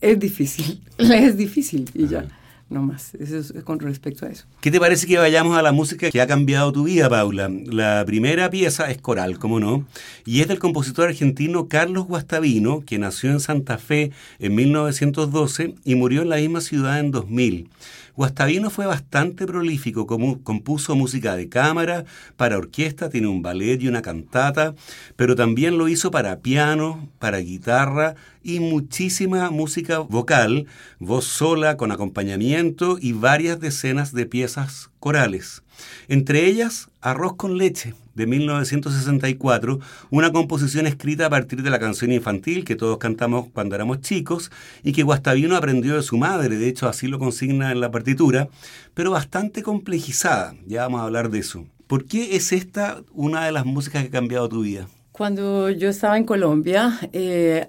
es 0.01 0.19
difícil, 0.19 0.81
es 0.99 1.37
difícil 1.37 1.91
y 1.95 2.07
ya. 2.07 2.27
No 2.71 2.83
más, 2.83 3.17
eso 3.17 3.37
es 3.37 3.65
con 3.65 3.81
respecto 3.81 4.27
a 4.27 4.29
eso. 4.29 4.45
¿Qué 4.61 4.71
te 4.71 4.79
parece 4.79 5.09
que 5.09 5.19
vayamos 5.19 5.59
a 5.59 5.63
la 5.63 5.73
música 5.73 6.09
que 6.09 6.21
ha 6.21 6.29
cambiado 6.29 6.71
tu 6.71 6.85
vida, 6.85 7.09
Paula? 7.09 7.51
La 7.67 8.05
primera 8.07 8.49
pieza 8.49 8.89
es 8.93 8.99
coral, 8.99 9.41
como 9.41 9.59
no, 9.59 9.85
y 10.25 10.41
es 10.41 10.47
del 10.47 10.61
compositor 10.61 11.09
argentino 11.09 11.67
Carlos 11.67 12.07
Guastavino, 12.07 12.85
que 12.87 13.01
nació 13.01 13.33
en 13.33 13.41
Santa 13.41 13.77
Fe 13.77 14.13
en 14.39 14.55
1912 14.55 15.75
y 15.85 15.97
murió 15.97 16.23
en 16.23 16.29
la 16.29 16.37
misma 16.37 16.61
ciudad 16.61 17.01
en 17.01 17.11
2000. 17.11 17.69
Guastavino 18.17 18.71
fue 18.71 18.87
bastante 18.87 19.47
prolífico, 19.47 20.07
compuso 20.43 20.97
música 20.97 21.37
de 21.37 21.49
cámara, 21.49 22.05
para 22.37 22.59
orquesta, 22.59 23.09
tiene 23.09 23.29
un 23.29 23.43
ballet 23.43 23.81
y 23.83 23.89
una 23.89 24.03
cantata, 24.03 24.75
pero 25.17 25.37
también 25.37 25.79
lo 25.79 25.89
hizo 25.89 26.11
para 26.11 26.41
piano, 26.41 27.09
para 27.19 27.39
guitarra 27.39 28.15
y 28.43 28.61
muchísima 28.61 29.51
música 29.51 29.99
vocal, 29.99 30.67
voz 30.99 31.25
sola 31.25 31.77
con 31.77 31.93
acompañamiento 31.93 32.99
y 33.01 33.13
varias 33.13 33.61
decenas 33.61 34.13
de 34.13 34.27
piezas 34.27 34.91
corales. 34.99 35.63
Entre 36.09 36.47
ellas, 36.47 36.89
Arroz 37.01 37.37
con 37.37 37.59
leche, 37.59 37.95
de 38.15 38.27
1964, 38.27 39.81
una 40.11 40.33
composición 40.33 40.87
escrita 40.87 41.27
a 41.27 41.31
partir 41.31 41.63
de 41.63 41.71
la 41.71 41.79
canción 41.79 42.13
infantil 42.13 42.65
que 42.65 42.77
todos 42.77 42.99
cantamos 42.99 43.47
cuando 43.53 43.75
éramos 43.75 44.01
chicos 44.01 44.51
y 44.83 44.93
que 44.93 45.03
Guastavino 45.03 45.57
aprendió 45.57 45.97
de 45.97 46.03
su 46.03 46.19
madre, 46.19 46.57
de 46.57 46.69
hecho 46.69 46.89
así 46.89 47.07
lo 47.07 47.19
consigna 47.19 47.73
en 47.73 47.81
la 47.81 47.91
partitura, 47.91 48.49
pero 48.95 49.11
bastante 49.11 49.63
complejizada, 49.63 50.55
ya 50.67 50.83
vamos 50.83 51.01
a 51.01 51.05
hablar 51.05 51.31
de 51.31 51.39
eso. 51.39 51.65
¿Por 51.87 52.05
qué 52.05 52.37
es 52.37 52.53
esta 52.53 53.03
una 53.13 53.47
de 53.47 53.53
las 53.53 53.65
músicas 53.65 54.03
que 54.03 54.09
ha 54.09 54.13
cambiado 54.13 54.49
tu 54.49 54.63
vida? 54.63 54.87
Cuando 55.13 55.71
yo 55.71 55.89
estaba 55.89 56.17
en 56.17 56.25
Colombia, 56.25 56.99
eh, 57.13 57.67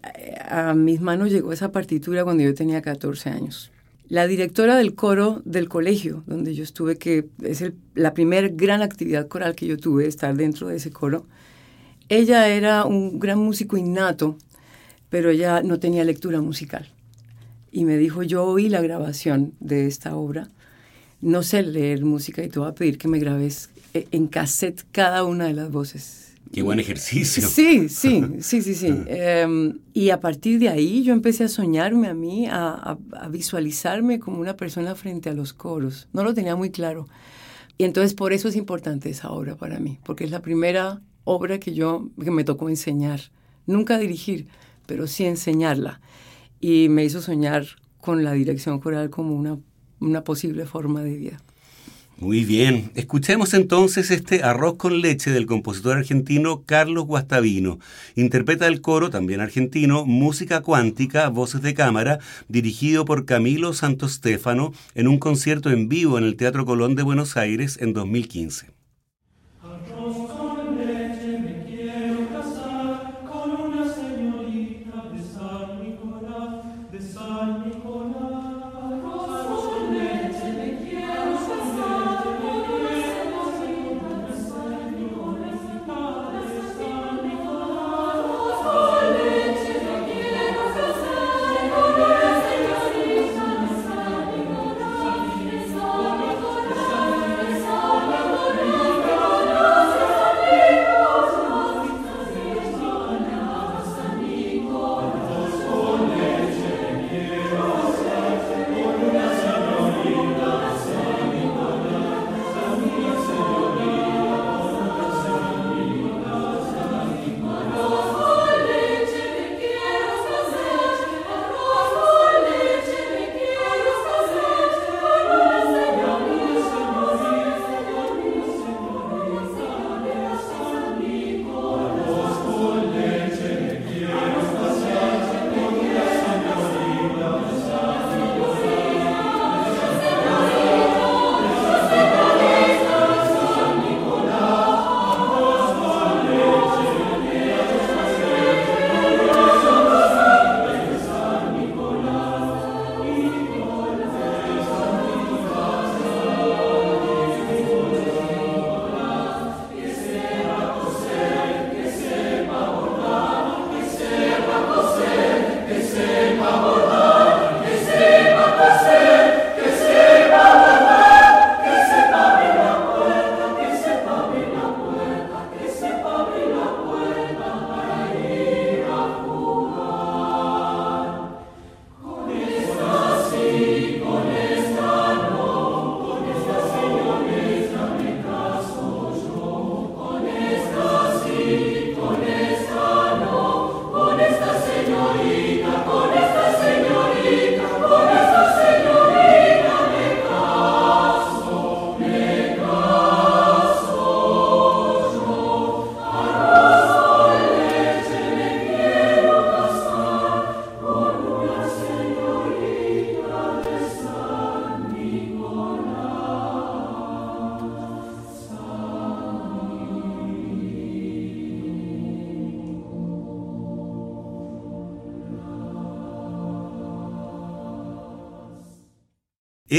a 0.47 0.73
mis 0.73 1.01
manos 1.01 1.31
llegó 1.31 1.51
esa 1.51 1.71
partitura 1.71 2.23
cuando 2.23 2.43
yo 2.43 2.53
tenía 2.53 2.81
14 2.81 3.29
años. 3.29 3.70
La 4.11 4.27
directora 4.27 4.75
del 4.75 4.93
coro 4.93 5.41
del 5.45 5.69
colegio 5.69 6.25
donde 6.27 6.53
yo 6.53 6.65
estuve, 6.65 6.97
que 6.97 7.29
es 7.43 7.63
la 7.95 8.13
primera 8.13 8.49
gran 8.49 8.81
actividad 8.81 9.29
coral 9.29 9.55
que 9.55 9.67
yo 9.67 9.77
tuve, 9.77 10.05
estar 10.05 10.35
dentro 10.35 10.67
de 10.67 10.75
ese 10.75 10.91
coro, 10.91 11.27
ella 12.09 12.49
era 12.49 12.83
un 12.83 13.19
gran 13.19 13.39
músico 13.39 13.77
innato, 13.77 14.37
pero 15.09 15.29
ella 15.29 15.63
no 15.63 15.79
tenía 15.79 16.03
lectura 16.03 16.41
musical. 16.41 16.89
Y 17.71 17.85
me 17.85 17.95
dijo, 17.95 18.21
yo 18.21 18.43
oí 18.43 18.67
la 18.67 18.81
grabación 18.81 19.53
de 19.61 19.87
esta 19.87 20.13
obra, 20.17 20.49
no 21.21 21.41
sé 21.41 21.63
leer 21.63 22.03
música 22.03 22.43
y 22.43 22.49
te 22.49 22.59
voy 22.59 22.67
a 22.67 22.75
pedir 22.75 22.97
que 22.97 23.07
me 23.07 23.17
grabes 23.17 23.69
eh, 23.93 24.09
en 24.11 24.27
cassette 24.27 24.83
cada 24.91 25.23
una 25.23 25.45
de 25.45 25.53
las 25.53 25.71
voces 25.71 26.20
Qué 26.51 26.61
buen 26.61 26.79
ejercicio. 26.79 27.47
Sí, 27.47 27.87
sí, 27.87 28.23
sí, 28.41 28.61
sí, 28.61 28.75
sí. 28.75 28.87
Em, 29.07 29.79
y 29.93 30.09
a 30.09 30.19
partir 30.19 30.59
de 30.59 30.67
ahí 30.67 31.03
yo 31.03 31.13
empecé 31.13 31.45
a 31.45 31.47
soñarme 31.47 32.07
a 32.07 32.13
mí, 32.13 32.47
a, 32.49 32.97
visualizarme 33.29 34.19
como 34.19 34.39
una 34.39 34.57
persona 34.57 34.95
frente 34.95 35.29
a 35.29 35.33
los 35.33 35.53
coros. 35.53 36.09
No 36.11 36.23
lo 36.23 36.33
tenía 36.33 36.55
muy 36.55 36.69
claro. 36.69 37.07
Y 37.77 37.85
entonces 37.85 38.13
por 38.13 38.33
eso 38.33 38.49
es 38.49 38.55
importante 38.55 39.09
esa 39.09 39.31
obra 39.31 39.55
para 39.55 39.79
mí, 39.79 39.99
porque 40.03 40.25
es 40.25 40.31
la 40.31 40.41
primera 40.41 41.01
obra 41.23 41.59
que 41.59 41.73
yo, 41.73 42.09
que 42.21 42.31
me 42.31 42.43
tocó 42.43 42.69
enseñar. 42.69 43.21
Nunca 43.65 43.97
dirigir, 43.97 44.47
pero 44.87 45.07
sí 45.07 45.25
enseñarla. 45.25 46.01
Y 46.59 46.89
me 46.89 47.05
hizo 47.05 47.21
soñar 47.21 47.65
con 47.99 48.23
la 48.23 48.33
dirección 48.33 48.79
coral 48.79 49.09
como 49.09 49.35
una, 49.35 49.57
una 49.99 50.23
posible 50.23 50.65
forma 50.65 51.01
de 51.01 51.15
vida. 51.15 51.37
Muy 52.21 52.45
bien, 52.45 52.91
escuchemos 52.93 53.55
entonces 53.55 54.11
este 54.11 54.43
arroz 54.43 54.75
con 54.75 55.01
leche 55.01 55.31
del 55.31 55.47
compositor 55.47 55.97
argentino 55.97 56.61
Carlos 56.67 57.07
Guastavino. 57.07 57.79
Interpreta 58.15 58.67
el 58.67 58.79
coro, 58.79 59.09
también 59.09 59.41
argentino, 59.41 60.05
Música 60.05 60.61
Cuántica, 60.61 61.29
Voces 61.29 61.63
de 61.63 61.73
Cámara, 61.73 62.19
dirigido 62.47 63.05
por 63.05 63.25
Camilo 63.25 63.73
Santos 63.73 64.13
Stefano 64.13 64.71
en 64.93 65.07
un 65.07 65.17
concierto 65.17 65.71
en 65.71 65.89
vivo 65.89 66.19
en 66.19 66.25
el 66.25 66.35
Teatro 66.35 66.63
Colón 66.63 66.93
de 66.93 67.01
Buenos 67.01 67.37
Aires 67.37 67.79
en 67.81 67.91
2015. 67.91 68.80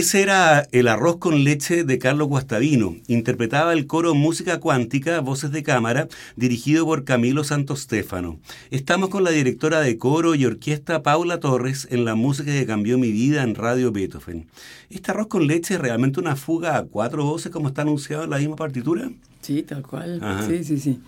Ese 0.02 0.20
era 0.20 0.66
el 0.72 0.88
arroz 0.88 1.18
con 1.18 1.44
leche 1.44 1.84
de 1.84 1.96
Carlos 2.00 2.26
Guastavino. 2.26 2.96
Interpretaba 3.06 3.72
el 3.72 3.86
coro 3.86 4.16
Música 4.16 4.58
Cuántica, 4.58 5.20
Voces 5.20 5.52
de 5.52 5.62
Cámara, 5.62 6.08
dirigido 6.34 6.84
por 6.84 7.04
Camilo 7.04 7.44
Santos 7.44 7.82
Stefano. 7.82 8.40
Estamos 8.72 9.10
con 9.10 9.22
la 9.22 9.30
directora 9.30 9.80
de 9.80 9.98
coro 9.98 10.34
y 10.34 10.44
orquesta 10.44 11.04
Paula 11.04 11.38
Torres 11.38 11.86
en 11.88 12.04
la 12.04 12.16
música 12.16 12.50
que 12.50 12.66
cambió 12.66 12.98
mi 12.98 13.12
vida 13.12 13.44
en 13.44 13.54
Radio 13.54 13.92
Beethoven. 13.92 14.48
¿Este 14.90 15.12
arroz 15.12 15.28
con 15.28 15.46
leche 15.46 15.74
es 15.74 15.80
realmente 15.80 16.18
una 16.18 16.34
fuga 16.34 16.78
a 16.78 16.82
cuatro 16.82 17.24
voces 17.24 17.52
como 17.52 17.68
está 17.68 17.82
anunciado 17.82 18.24
en 18.24 18.30
la 18.30 18.38
misma 18.38 18.56
partitura? 18.56 19.08
Sí, 19.40 19.62
tal 19.62 19.86
cual. 19.86 20.20
Sí, 20.48 20.64
sí, 20.64 20.80
sí. 20.80 20.98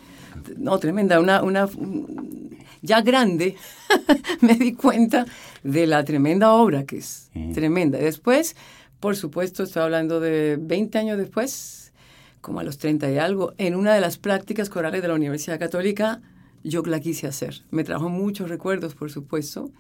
No, 0.57 0.79
tremenda. 0.79 1.19
Una, 1.19 1.43
una, 1.43 1.69
ya 2.81 3.01
grande, 3.01 3.57
me 4.41 4.55
di 4.55 4.75
cuenta 4.75 5.27
de 5.65 5.87
la 5.89 6.05
tremenda 6.05 6.53
obra 6.53 6.85
que 6.85 6.99
es. 6.99 7.31
Tremenda. 7.55 7.99
Después, 7.99 8.55
por 9.05 9.17
supuesto, 9.17 9.65
estoy 9.65 9.83
hablando 9.83 10.19
de 10.19 10.57
20 10.59 10.97
años 10.97 11.19
después, 11.19 11.93
como 12.41 12.61
a 12.61 12.65
los 12.65 12.79
30 12.79 13.13
y 13.13 13.19
algo, 13.19 13.53
en 13.59 13.75
una 13.75 13.93
de 13.93 14.01
las 14.01 14.17
prácticas 14.17 14.71
corales 14.71 15.03
de 15.03 15.09
la 15.09 15.13
Universidad 15.13 15.59
Católica, 15.59 16.23
yo 16.63 16.83
la 16.87 17.01
quise 17.01 17.27
hacer. 17.27 17.65
Me 17.71 17.85
trajo 17.85 18.09
muchos 18.09 18.49
recuerdos, 18.49 18.95
por 18.95 19.11
supuesto 19.11 19.71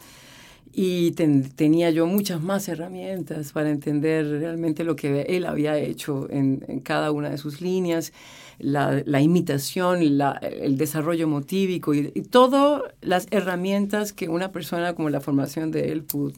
y 0.76 1.12
tenía 1.12 1.90
yo 1.90 2.06
muchas 2.06 2.42
más 2.42 2.68
herramientas 2.68 3.52
para 3.52 3.70
entender 3.70 4.26
realmente 4.26 4.82
lo 4.82 4.96
que 4.96 5.22
él 5.22 5.46
había 5.46 5.78
hecho 5.78 6.28
en, 6.30 6.80
cada 6.82 7.12
una 7.12 7.30
de 7.30 7.38
sus 7.38 7.60
líneas 7.60 8.12
la, 8.58 9.20
imitación, 9.20 10.00
el 10.02 10.76
desarrollo 10.76 11.28
motívico 11.28 11.94
y, 11.94 12.10
todas 12.30 12.82
las 13.00 13.26
herramientas 13.30 14.12
que 14.12 14.28
una 14.28 14.52
persona 14.52 14.94
como 14.94 15.10
la 15.10 15.20
formación 15.20 15.70
de 15.70 15.92
él 15.92 16.04
pudo, 16.04 16.32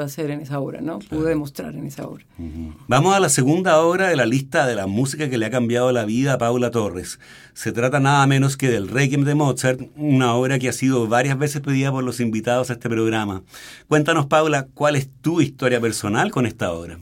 hacer 0.00 0.30
en 0.30 0.40
esa 0.40 0.60
obra, 0.60 0.80
¿no? 0.80 1.00
Pudo 1.00 1.24
demostrar 1.24 1.74
en 1.74 1.86
esa 1.86 2.06
obra. 2.06 2.24
Vamos 2.86 3.14
a 3.14 3.20
la 3.20 3.28
segunda 3.28 3.80
obra 3.80 4.08
de 4.08 4.16
la 4.16 4.26
lista 4.26 4.66
de 4.66 4.76
la 4.76 4.86
música 4.86 5.28
que 5.28 5.38
le 5.38 5.46
ha 5.46 5.50
cambiado 5.50 5.90
la 5.92 6.04
vida 6.04 6.34
a 6.34 6.38
Paula 6.38 6.70
Torres. 6.70 7.18
Se 7.54 7.72
trata 7.72 8.00
nada 8.00 8.26
menos 8.26 8.56
que 8.56 8.70
del 8.70 8.88
Requiem 8.88 9.24
de 9.24 9.34
Mozart, 9.34 9.80
una 9.96 10.34
obra 10.34 10.58
que 10.58 10.68
ha 10.68 10.72
sido 10.72 11.06
varias 11.08 11.38
veces 11.38 11.60
pedida 11.60 11.90
por 11.90 12.04
los 12.04 12.20
invitados 12.20 12.70
a 12.70 12.74
este 12.74 12.88
programa. 12.88 13.42
Cuéntanos, 13.88 14.26
Paula, 14.26 14.68
¿cuál 14.74 14.96
es 14.96 15.08
tu 15.20 15.40
historia 15.40 15.80
personal 15.80 16.30
con 16.30 16.46
esta 16.46 16.72
obra? 16.72 16.98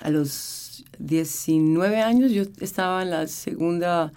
A 0.00 0.10
los 0.10 0.59
19 1.00 2.00
años, 2.00 2.30
yo 2.32 2.44
estaba 2.60 3.02
en 3.02 3.10
la 3.10 3.26
segunda, 3.26 4.12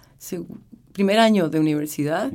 primer 0.92 1.18
año 1.18 1.48
de 1.48 1.58
universidad, 1.58 2.30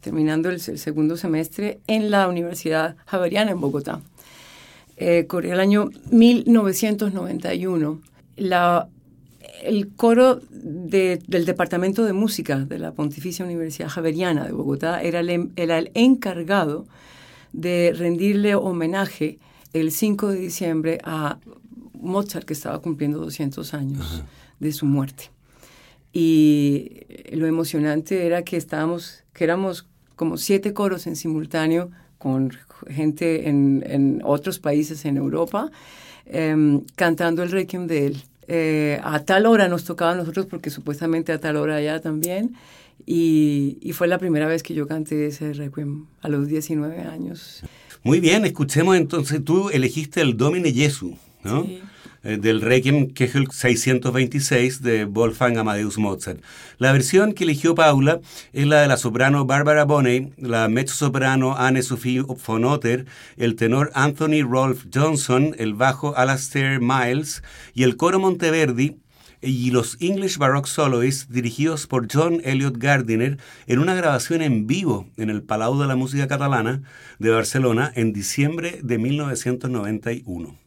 terminando 0.00 0.50
el, 0.50 0.60
segundo 0.60 1.16
semestre 1.16 1.80
en 1.86 2.10
la 2.10 2.28
Universidad 2.28 2.96
Javeriana 3.06 3.52
en 3.52 3.60
Bogotá. 3.60 4.00
Eh, 4.96 5.26
corría 5.26 5.54
el 5.54 5.60
año 5.60 5.90
1991. 6.10 8.00
La, 8.36 8.88
el 9.62 9.88
coro 9.94 10.40
del 10.50 11.44
Departamento 11.46 12.04
de 12.04 12.12
Música 12.12 12.58
de 12.58 12.78
la 12.78 12.92
Pontificia 12.92 13.44
Universidad 13.44 13.88
Javeriana 13.88 14.44
de 14.44 14.52
Bogotá 14.52 15.02
era 15.02 15.20
el, 15.20 15.50
era 15.56 15.78
el 15.78 15.90
encargado 15.94 16.86
de 17.52 17.94
rendirle 17.96 18.54
homenaje 18.56 19.38
el 19.72 19.90
5 19.90 20.28
de 20.28 20.38
diciembre 20.38 20.98
a 21.04 21.38
Mozart, 22.04 22.46
que 22.46 22.52
estaba 22.52 22.80
cumpliendo 22.80 23.18
200 23.18 23.74
años 23.74 24.22
de 24.60 24.72
su 24.72 24.86
muerte. 24.86 25.30
Y 26.12 27.00
lo 27.32 27.46
emocionante 27.46 28.24
era 28.24 28.42
que 28.42 28.56
estábamos, 28.56 29.24
que 29.32 29.44
éramos 29.44 29.86
como 30.14 30.36
siete 30.36 30.72
coros 30.72 31.06
en 31.08 31.16
simultáneo 31.16 31.90
con 32.18 32.52
gente 32.88 33.48
en, 33.48 34.22
otros 34.24 34.58
países 34.58 35.04
en 35.04 35.16
Europa, 35.16 35.70
em, 36.24 36.82
cantando 36.94 37.42
el 37.42 37.50
requiem 37.50 37.86
de 37.86 38.06
él. 38.06 38.22
Eh, 38.46 39.00
a 39.02 39.24
tal 39.24 39.46
hora 39.46 39.68
nos 39.68 39.84
tocaba 39.84 40.12
a 40.12 40.14
nosotros, 40.14 40.46
porque 40.46 40.70
supuestamente 40.70 41.32
a 41.32 41.40
tal 41.40 41.56
hora 41.56 41.76
allá 41.76 42.00
también, 42.00 42.54
y, 43.04 43.78
y, 43.82 43.92
fue 43.92 44.06
la 44.06 44.18
primera 44.18 44.46
vez 44.46 44.62
que 44.62 44.72
yo 44.72 44.86
canté 44.86 45.26
ese 45.26 45.52
requiem 45.52 46.06
a 46.22 46.28
los 46.28 46.46
19 46.46 47.02
años. 47.02 47.62
Muy 48.02 48.20
bien, 48.20 48.44
escuchemos 48.44 48.96
entonces, 48.96 49.44
tú 49.44 49.68
elegiste 49.70 50.20
el 50.20 50.36
Domine 50.36 50.72
Jesu, 50.72 51.16
¿no? 51.42 51.64
Sí. 51.64 51.82
Eh, 52.24 52.38
del 52.38 52.62
Requiem 52.62 53.10
Kegel 53.10 53.48
626 53.50 54.80
de 54.80 55.04
Wolfgang 55.04 55.58
Amadeus 55.58 55.98
Mozart. 55.98 56.40
La 56.78 56.90
versión 56.90 57.34
que 57.34 57.44
eligió 57.44 57.74
Paula 57.74 58.20
es 58.54 58.66
la 58.66 58.80
de 58.80 58.88
la 58.88 58.96
soprano 58.96 59.44
Barbara 59.44 59.84
Bonney, 59.84 60.32
la 60.38 60.68
mezzo-soprano 60.68 61.54
Anne-Sophie 61.58 62.22
von 62.22 62.64
Otter, 62.64 63.04
el 63.36 63.56
tenor 63.56 63.90
Anthony 63.94 64.42
Rolf 64.42 64.86
Johnson, 64.92 65.54
el 65.58 65.74
bajo 65.74 66.16
Alastair 66.16 66.80
Miles 66.80 67.42
y 67.74 67.82
el 67.82 67.98
coro 67.98 68.18
Monteverdi 68.18 68.96
y 69.42 69.70
los 69.70 69.98
English 70.00 70.38
Baroque 70.38 70.70
Soloists 70.70 71.30
dirigidos 71.30 71.86
por 71.86 72.08
John 72.10 72.40
Elliot 72.42 72.78
Gardiner 72.78 73.36
en 73.66 73.78
una 73.80 73.94
grabación 73.94 74.40
en 74.40 74.66
vivo 74.66 75.10
en 75.18 75.28
el 75.28 75.42
Palau 75.42 75.78
de 75.78 75.86
la 75.86 75.94
Música 75.94 76.26
Catalana 76.26 76.80
de 77.18 77.28
Barcelona 77.28 77.92
en 77.94 78.14
diciembre 78.14 78.80
de 78.82 78.96
1991. 78.96 80.63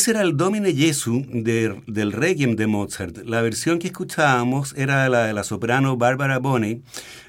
Ese 0.00 0.12
era 0.12 0.22
el 0.22 0.38
Domine 0.38 0.72
Jesu 0.72 1.26
del 1.28 2.12
Requiem 2.12 2.56
de 2.56 2.66
Mozart. 2.66 3.18
La 3.26 3.42
versión 3.42 3.78
que 3.78 3.88
escuchábamos 3.88 4.72
era 4.78 5.06
la 5.10 5.26
de 5.26 5.34
la 5.34 5.44
soprano 5.44 5.98
Barbara 5.98 6.38
Bonney, 6.38 6.80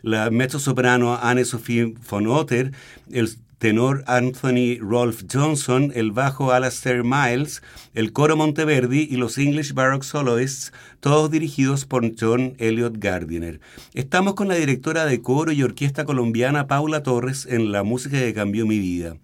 la 0.03 0.29
mezzo-soprano 0.29 1.19
Anne-Sophie 1.21 1.95
von 2.09 2.27
Otter, 2.27 2.71
el 3.11 3.27
tenor 3.57 4.05
Anthony 4.07 4.77
Rolf 4.79 5.23
Johnson, 5.29 5.91
el 5.95 6.13
bajo 6.13 6.53
Alastair 6.53 7.03
Miles, 7.03 7.61
el 7.93 8.13
coro 8.13 8.37
Monteverdi 8.37 9.01
y 9.01 9.17
los 9.17 9.37
English 9.37 9.73
Baroque 9.73 10.05
Soloists, 10.05 10.71
todos 11.01 11.29
dirigidos 11.29 11.85
por 11.85 12.09
John 12.17 12.53
Elliot 12.57 12.99
Gardiner. 12.99 13.59
Estamos 13.93 14.35
con 14.35 14.47
la 14.47 14.55
directora 14.55 15.05
de 15.05 15.21
coro 15.21 15.51
y 15.51 15.61
orquesta 15.61 16.05
colombiana 16.05 16.67
Paula 16.67 17.03
Torres 17.03 17.45
en 17.49 17.73
La 17.73 17.83
música 17.83 18.17
que 18.17 18.33
cambió 18.33 18.65
mi 18.65 18.79
vida. 18.79 19.17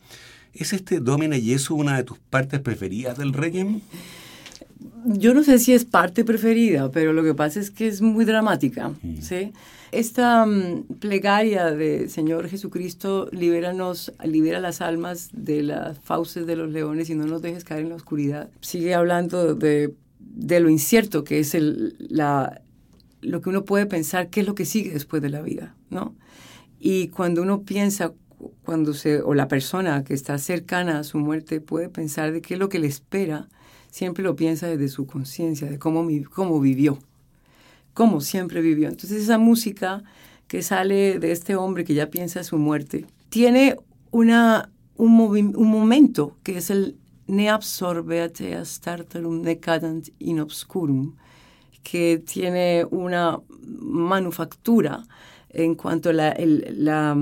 ¿Es 0.54 0.74
este 0.74 1.00
Domine 1.00 1.40
Jesu 1.40 1.76
una 1.76 1.98
de 1.98 2.04
tus 2.04 2.18
partes 2.18 2.60
preferidas 2.60 3.18
del 3.18 3.34
reggae? 3.34 3.82
Yo 5.06 5.34
no 5.34 5.44
sé 5.44 5.60
si 5.60 5.74
es 5.74 5.86
parte 5.86 6.24
preferida, 6.24 6.92
pero 6.92 7.14
lo 7.14 7.24
que 7.24 7.34
pasa 7.34 7.60
es 7.60 7.72
que 7.72 7.88
es 7.88 8.02
muy 8.02 8.26
dramática, 8.26 8.90
mm. 8.90 9.22
¿sí? 9.22 9.54
Esta 9.92 10.46
mm, 10.46 10.84
plegaria 11.00 11.72
de 11.72 12.10
Señor 12.10 12.50
Jesucristo, 12.50 13.30
libéranos, 13.32 14.14
libera 14.24 14.60
las 14.60 14.82
almas 14.82 15.30
de 15.32 15.64
las 15.64 15.98
fauces 16.00 16.46
de 16.46 16.56
los 16.56 16.72
leones 16.72 17.10
y 17.10 17.16
no 17.16 17.26
nos 17.26 17.42
dejes 17.42 17.64
caer 17.64 17.84
en 17.84 17.90
la 17.90 17.96
oscuridad. 17.96 18.50
Sigue 18.62 18.94
hablando 18.94 19.56
de, 19.56 19.94
de 20.20 20.60
lo 20.60 20.70
incierto 20.70 21.24
que 21.24 21.40
es 21.40 21.56
el, 21.56 21.96
la, 22.00 22.62
lo 23.22 23.42
que 23.42 23.50
uno 23.50 23.66
puede 23.66 23.86
pensar, 23.86 24.30
qué 24.30 24.42
es 24.42 24.48
lo 24.48 24.56
que 24.56 24.66
sigue 24.66 24.92
después 24.92 25.22
de 25.22 25.30
la 25.30 25.42
vida, 25.42 25.76
¿no? 25.90 26.16
Y 26.80 27.08
cuando 27.08 27.42
uno 27.42 27.62
piensa 27.62 28.14
cuando 28.64 28.94
se, 28.94 29.22
o 29.22 29.34
la 29.34 29.48
persona 29.48 30.04
que 30.04 30.14
está 30.14 30.38
cercana 30.38 31.00
a 31.00 31.04
su 31.04 31.18
muerte 31.18 31.62
puede 31.62 31.90
pensar 31.90 32.32
de 32.32 32.42
qué 32.42 32.56
es 32.56 32.60
lo 32.60 32.70
que 32.70 32.80
le 32.80 32.88
espera, 32.88 33.48
siempre 33.90 34.24
lo 34.24 34.36
piensa 34.36 34.68
desde 34.68 34.90
su 34.90 35.08
conciencia, 35.08 35.70
de 35.70 35.80
cómo, 35.80 36.08
cómo 36.34 36.60
vivió, 36.60 37.00
cómo 37.94 38.22
siempre 38.22 38.62
vivió. 38.62 38.90
Entonces 38.90 39.24
esa 39.24 39.38
música 39.38 40.04
que 40.48 40.62
sale 40.62 41.20
de 41.20 41.32
este 41.32 41.56
hombre 41.56 41.84
que 41.84 41.94
ya 41.94 42.10
piensa 42.10 42.40
en 42.40 42.46
su 42.46 42.58
muerte, 42.58 43.06
tiene 43.30 43.76
una, 44.12 44.70
un, 44.96 45.20
un 45.20 45.68
momento 45.68 46.38
que 46.44 46.58
es 46.58 46.70
el 46.70 46.98
ne 47.28 47.50
absorbeate 47.50 48.56
astartalum 48.56 49.42
necadant 49.42 50.10
in 50.20 50.40
obscurum, 50.40 51.16
que 51.84 52.18
tiene 52.26 52.86
una 52.90 53.40
manufactura 53.62 55.04
en 55.50 55.76
cuanto 55.76 56.10
a 56.10 56.14
la, 56.14 56.36
la, 56.38 57.16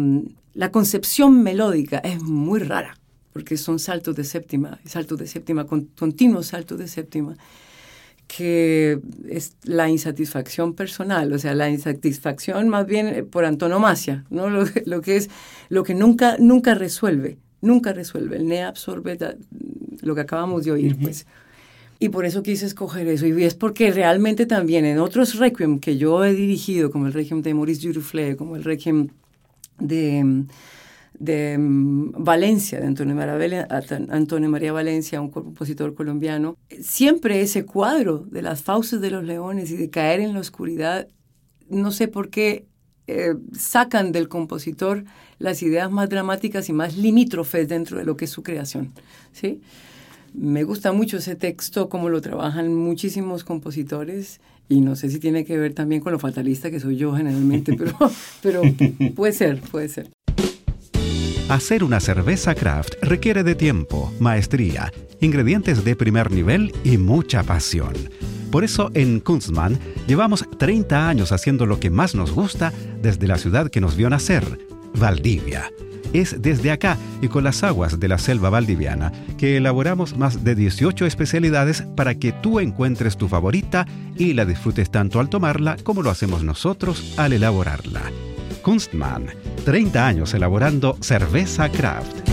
la 0.55 0.71
concepción 0.71 1.43
melódica 1.43 1.99
es 1.99 2.23
muy 2.23 2.61
rara, 2.61 2.97
porque 3.33 3.57
son 3.57 3.77
saltos 3.77 4.15
de 4.15 4.23
séptima, 4.23 4.79
saltos 4.85 5.19
de 5.19 5.27
séptima, 5.27 5.67
continuos 5.67 6.47
saltos 6.47 6.79
de 6.79 6.87
séptima, 6.87 7.35
que 8.27 8.99
es 9.29 9.57
la 9.63 9.89
insatisfacción 9.89 10.73
personal, 10.73 11.31
o 11.33 11.37
sea, 11.37 11.53
la 11.53 11.69
insatisfacción 11.69 12.69
más 12.69 12.87
bien 12.87 13.07
eh, 13.07 13.23
por 13.23 13.43
antonomasia, 13.43 14.23
¿no? 14.29 14.49
Lo, 14.49 14.65
lo 14.85 15.01
que 15.01 15.17
es, 15.17 15.29
lo 15.67 15.83
que 15.83 15.93
nunca, 15.93 16.37
nunca 16.39 16.73
resuelve, 16.73 17.37
nunca 17.61 17.91
resuelve, 17.91 18.37
el 18.37 18.47
ne 18.47 18.63
absorbe 18.63 19.17
lo 20.01 20.15
que 20.15 20.21
acabamos 20.21 20.63
de 20.63 20.71
oír, 20.71 20.95
pues. 20.99 21.27
Y 21.99 22.09
por 22.09 22.25
eso 22.25 22.43
quise 22.43 22.65
escoger 22.65 23.07
eso. 23.07 23.25
Y 23.25 23.43
es 23.43 23.55
porque 23.55 23.91
realmente 23.91 24.45
también 24.45 24.85
en 24.85 24.99
otros 24.99 25.35
requiem 25.35 25.79
que 25.79 25.97
yo 25.97 26.23
he 26.25 26.33
dirigido, 26.33 26.91
como 26.91 27.07
el 27.07 27.13
requiem 27.13 27.41
de 27.41 27.53
Maurice 27.53 27.87
Duruflé, 27.87 28.35
como 28.35 28.55
el 28.55 28.63
requiem 28.63 29.09
de, 29.79 30.45
de 31.19 31.57
mm, 31.57 32.23
Valencia, 32.23 32.79
de 32.79 32.87
Antonio 32.87 33.15
María, 34.49 34.73
Valencia, 34.73 35.21
un 35.21 35.29
compositor 35.29 35.95
colombiano, 35.95 36.57
siempre 36.81 37.41
ese 37.41 37.65
cuadro 37.65 38.19
de 38.19 38.41
las 38.41 38.63
fauces 38.63 39.01
de 39.01 39.11
los 39.11 39.23
leones 39.23 39.71
y 39.71 39.77
de 39.77 39.89
caer 39.89 40.19
en 40.19 40.33
la 40.33 40.39
oscuridad, 40.39 41.07
no 41.69 41.91
sé 41.91 42.07
por 42.07 42.29
qué 42.29 42.67
eh, 43.07 43.35
sacan 43.53 44.11
del 44.11 44.27
compositor 44.27 45.05
las 45.37 45.61
ideas 45.61 45.91
más 45.91 46.09
dramáticas 46.09 46.69
y 46.69 46.73
más 46.73 46.97
limítrofes 46.97 47.67
dentro 47.67 47.97
de 47.97 48.05
lo 48.05 48.17
que 48.17 48.25
es 48.25 48.31
su 48.31 48.41
creación. 48.41 48.93
¿sí? 49.31 49.61
Me 50.33 50.63
gusta 50.63 50.91
mucho 50.91 51.17
ese 51.17 51.35
texto, 51.35 51.87
como 51.87 52.09
lo 52.09 52.21
trabajan 52.21 52.73
muchísimos 52.73 53.43
compositores 53.43 54.41
y 54.67 54.81
no 54.81 54.95
sé 54.95 55.09
si 55.09 55.19
tiene 55.19 55.45
que 55.45 55.57
ver 55.57 55.73
también 55.73 56.01
con 56.01 56.11
lo 56.11 56.19
fatalista 56.19 56.71
que 56.71 56.79
soy 56.79 56.97
yo 56.97 57.15
generalmente, 57.15 57.73
pero, 57.73 57.93
pero 58.41 58.61
puede 59.15 59.33
ser, 59.33 59.61
puede 59.61 59.89
ser. 59.89 60.09
Hacer 61.49 61.83
una 61.83 61.99
cerveza 61.99 62.55
craft 62.55 62.95
requiere 63.03 63.43
de 63.43 63.53
tiempo, 63.53 64.11
maestría, 64.19 64.91
ingredientes 65.21 65.85
de 65.85 65.95
primer 65.95 66.31
nivel 66.31 66.73
y 66.83 66.97
mucha 66.97 67.43
pasión. 67.43 67.93
Por 68.51 68.63
eso 68.63 68.89
en 68.93 69.19
Kunstmann 69.19 69.77
llevamos 70.07 70.45
30 70.57 71.07
años 71.07 71.31
haciendo 71.31 71.65
lo 71.65 71.79
que 71.79 71.91
más 71.91 72.15
nos 72.15 72.31
gusta 72.31 72.73
desde 73.01 73.27
la 73.27 73.37
ciudad 73.37 73.69
que 73.69 73.81
nos 73.81 73.95
vio 73.95 74.09
nacer, 74.09 74.43
Valdivia 74.95 75.69
es 76.13 76.41
desde 76.41 76.71
acá 76.71 76.97
y 77.21 77.27
con 77.27 77.43
las 77.43 77.63
aguas 77.63 77.99
de 77.99 78.07
la 78.07 78.17
selva 78.17 78.49
valdiviana 78.49 79.11
que 79.37 79.57
elaboramos 79.57 80.17
más 80.17 80.43
de 80.43 80.55
18 80.55 81.05
especialidades 81.05 81.83
para 81.95 82.15
que 82.15 82.31
tú 82.31 82.59
encuentres 82.59 83.17
tu 83.17 83.27
favorita 83.27 83.85
y 84.17 84.33
la 84.33 84.45
disfrutes 84.45 84.89
tanto 84.89 85.19
al 85.19 85.29
tomarla 85.29 85.77
como 85.83 86.01
lo 86.03 86.09
hacemos 86.09 86.43
nosotros 86.43 87.13
al 87.17 87.33
elaborarla. 87.33 88.01
Kunstmann, 88.61 89.27
30 89.63 90.07
años 90.07 90.33
elaborando 90.33 90.97
cerveza 91.01 91.69
craft. 91.69 92.25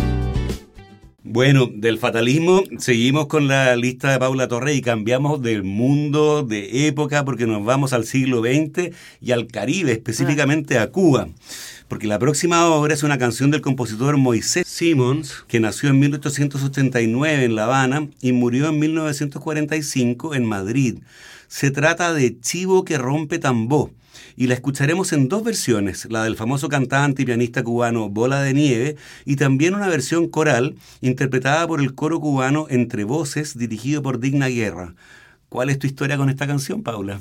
Bueno, 1.25 1.71
del 1.73 1.99
fatalismo 1.99 2.63
seguimos 2.79 3.27
con 3.27 3.49
la 3.49 3.75
lista 3.77 4.13
de 4.13 4.19
Paula 4.19 4.49
Torre 4.49 4.75
y 4.75 4.83
cambiamos 4.83 5.41
del 5.41 5.63
mundo, 5.63 6.43
de 6.43 6.89
época, 6.89 7.25
porque 7.25 7.47
nos 7.47 7.65
vamos 7.65 7.93
al 7.95 8.05
siglo 8.05 8.43
XX 8.43 8.95
y 9.21 9.33
al 9.33 9.47
Caribe, 9.47 9.93
específicamente 9.93 10.79
a 10.79 10.91
Cuba 10.91 11.29
porque 11.93 12.07
la 12.07 12.19
próxima 12.19 12.65
obra 12.69 12.95
es 12.95 13.03
una 13.03 13.19
canción 13.19 13.51
del 13.51 13.61
compositor 13.61 14.17
Moisés 14.17 14.67
Simmons, 14.67 15.45
que 15.47 15.61
nació 15.61 15.91
en 15.91 15.99
1889 15.99 17.45
en 17.45 17.55
La 17.55 17.65
Habana 17.65 18.09
y 18.23 18.33
murió 18.33 18.71
en 18.71 18.79
1945 18.79 20.35
en 20.35 20.47
Madrid. 20.47 21.01
Se 21.49 21.71
trata 21.71 22.15
de 22.15 22.41
Chivo 22.41 22.87
que 22.87 22.97
rompe 22.97 23.39
tambó 23.39 23.91
y 24.39 24.47
la 24.47 24.55
escucharemos 24.55 25.13
en 25.13 25.29
dos 25.29 25.45
versiones, 25.45 26.09
la 26.11 26.25
del 26.25 26.35
famoso 26.35 26.71
cantante 26.71 27.21
y 27.21 27.27
pianista 27.27 27.63
cubano 27.63 28.09
Bola 28.09 28.41
de 28.41 28.55
Nieve 28.55 28.97
y 29.27 29.37
también 29.37 29.75
una 29.75 29.89
versión 29.89 30.29
coral 30.29 30.77
interpretada 31.03 31.67
por 31.67 31.83
el 31.83 31.95
coro 31.95 32.21
cubano 32.21 32.69
Entre 32.71 33.05
Voces 33.05 33.59
dirigido 33.59 34.01
por 34.01 34.19
Digna 34.19 34.49
Guerra. 34.49 34.95
¿Cuál 35.51 35.69
es 35.69 35.79
tu 35.79 35.87
historia 35.87 36.17
con 36.17 36.31
esta 36.31 36.47
canción, 36.47 36.83
Paula? 36.83 37.21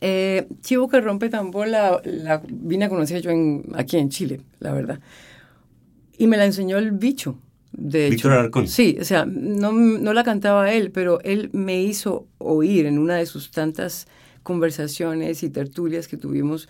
Eh, 0.00 0.46
Chivo 0.60 0.88
que 0.88 1.00
rompe 1.00 1.28
tambor 1.28 1.68
la, 1.68 2.00
la, 2.04 2.42
vine 2.48 2.86
a 2.86 2.88
conocer 2.88 3.22
yo 3.22 3.30
en, 3.30 3.64
aquí 3.74 3.96
en 3.96 4.10
Chile, 4.10 4.40
la 4.60 4.72
verdad. 4.72 5.00
Y 6.18 6.26
me 6.26 6.36
la 6.36 6.44
enseñó 6.46 6.78
el 6.78 6.92
bicho. 6.92 7.38
De 7.72 8.08
Víctor. 8.08 8.50
Sí, 8.68 8.96
o 8.98 9.04
sea, 9.04 9.26
no, 9.26 9.70
no 9.70 10.14
la 10.14 10.24
cantaba 10.24 10.72
él, 10.72 10.92
pero 10.92 11.20
él 11.20 11.50
me 11.52 11.82
hizo 11.82 12.26
oír 12.38 12.86
en 12.86 12.98
una 12.98 13.16
de 13.16 13.26
sus 13.26 13.50
tantas 13.50 14.06
conversaciones 14.42 15.42
y 15.42 15.50
tertulias 15.50 16.08
que 16.08 16.16
tuvimos 16.16 16.68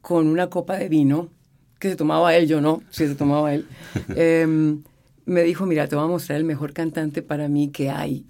con 0.00 0.26
una 0.28 0.48
copa 0.48 0.78
de 0.78 0.88
vino, 0.88 1.28
que 1.78 1.90
se 1.90 1.96
tomaba 1.96 2.34
él, 2.34 2.48
yo 2.48 2.60
no, 2.60 2.82
sí 2.90 3.06
se 3.06 3.14
tomaba 3.14 3.52
él. 3.52 3.66
Em, 4.16 4.82
me 5.26 5.42
dijo, 5.42 5.66
mira, 5.66 5.86
te 5.86 5.96
voy 5.96 6.04
a 6.04 6.08
mostrar 6.08 6.38
el 6.38 6.44
mejor 6.44 6.72
cantante 6.72 7.22
para 7.22 7.48
mí 7.48 7.70
que 7.70 7.90
hay. 7.90 8.24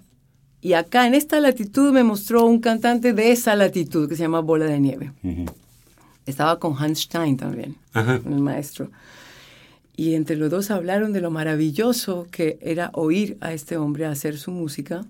Y 0.63 0.73
acá 0.73 1.05
en 1.05 1.13
esta 1.13 1.41
latitud 1.41 1.91
me 1.91 2.05
mostró 2.05 2.45
un 2.45 2.61
cantante 2.61 3.11
de 3.11 3.33
esa 3.33 3.53
latitud 3.53 4.07
que 4.07 4.15
se 4.15 4.21
llama 4.21 4.39
Bola 4.39 4.63
de 4.63 4.79
Nieve. 4.79 5.11
Estaba 6.25 6.57
con 6.57 6.81
Hans 6.81 7.01
Stein 7.01 7.35
también, 7.35 7.75
el 7.93 8.39
maestro. 8.39 8.89
Y 9.97 10.13
entre 10.13 10.37
los 10.37 10.49
dos 10.49 10.71
hablaron 10.71 11.11
de 11.11 11.19
lo 11.19 11.31
maravilloso 11.31 12.27
que 12.31 12.59
era 12.61 12.91
oír 12.93 13.37
a 13.41 13.51
este 13.51 13.75
hombre 13.75 14.05
hacer 14.05 14.37
su 14.37 14.51
música. 14.51 15.03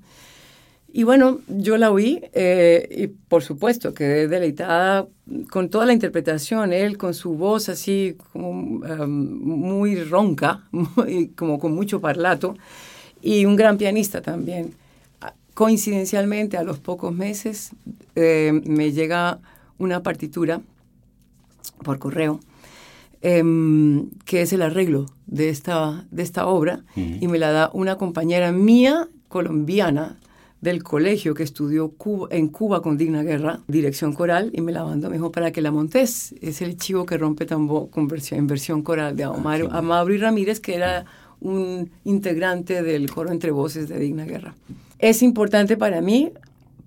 Y 0.91 1.03
bueno, 1.03 1.41
yo 1.47 1.77
la 1.77 1.91
oí 1.91 2.23
eh, 2.33 2.89
y 2.89 3.07
por 3.07 3.43
supuesto 3.43 3.93
quedé 3.93 4.27
deleitada 4.27 5.05
con 5.51 5.69
toda 5.69 5.85
la 5.85 5.93
interpretación, 5.93 6.73
él 6.73 6.97
con 6.97 7.13
su 7.13 7.35
voz 7.35 7.69
así 7.69 8.17
como 8.31 8.49
um, 8.49 9.07
muy 9.07 10.03
ronca, 10.03 10.63
como 11.35 11.59
con 11.59 11.75
mucho 11.75 12.01
parlato, 12.01 12.57
y 13.21 13.45
un 13.45 13.55
gran 13.55 13.77
pianista 13.77 14.19
también. 14.23 14.73
Coincidencialmente, 15.53 16.57
a 16.57 16.63
los 16.63 16.79
pocos 16.79 17.13
meses, 17.13 17.71
eh, 18.15 18.61
me 18.65 18.91
llega 18.91 19.39
una 19.77 20.01
partitura 20.01 20.61
por 21.83 21.99
correo, 21.99 22.39
em, 23.21 24.09
que 24.25 24.41
es 24.41 24.53
el 24.53 24.63
arreglo 24.63 25.05
de 25.27 25.49
esta, 25.49 26.05
de 26.11 26.23
esta 26.23 26.47
obra, 26.47 26.83
y 26.95 27.27
me 27.27 27.37
la 27.37 27.51
da 27.51 27.69
una 27.73 27.97
compañera 27.97 28.51
mía 28.51 29.07
colombiana 29.27 30.19
del 30.61 30.81
colegio 30.81 31.33
que 31.33 31.43
estudió 31.43 31.93
en 32.31 32.47
Cuba 32.47 32.81
con 32.81 32.97
Digna 32.97 33.21
Guerra, 33.21 33.59
dirección 33.67 34.13
coral, 34.13 34.49
y 34.53 34.61
me 34.61 34.71
la 34.71 34.85
mandó, 34.85 35.09
mejor 35.09 35.31
para 35.31 35.51
que 35.51 35.61
la 35.61 35.71
montes. 35.71 36.33
Es 36.41 36.61
el 36.61 36.77
chivo 36.77 37.05
que 37.05 37.17
rompe 37.17 37.45
tambor 37.45 37.89
con 37.89 38.07
versión, 38.07 38.39
en 38.39 38.47
versión 38.47 38.81
coral 38.81 39.15
de 39.17 39.25
Omar, 39.25 39.67
ah, 39.69 39.79
Amabri 39.79 40.17
Ramírez, 40.17 40.61
que 40.61 40.75
era 40.75 41.05
un 41.41 41.91
integrante 42.05 42.81
del 42.81 43.11
coro 43.11 43.31
entre 43.31 43.51
voces 43.51 43.89
de 43.89 43.99
Digna 43.99 44.23
Guerra. 44.23 44.55
Es 45.03 45.21
importante 45.21 45.75
para 45.75 45.99
mí 45.99 46.31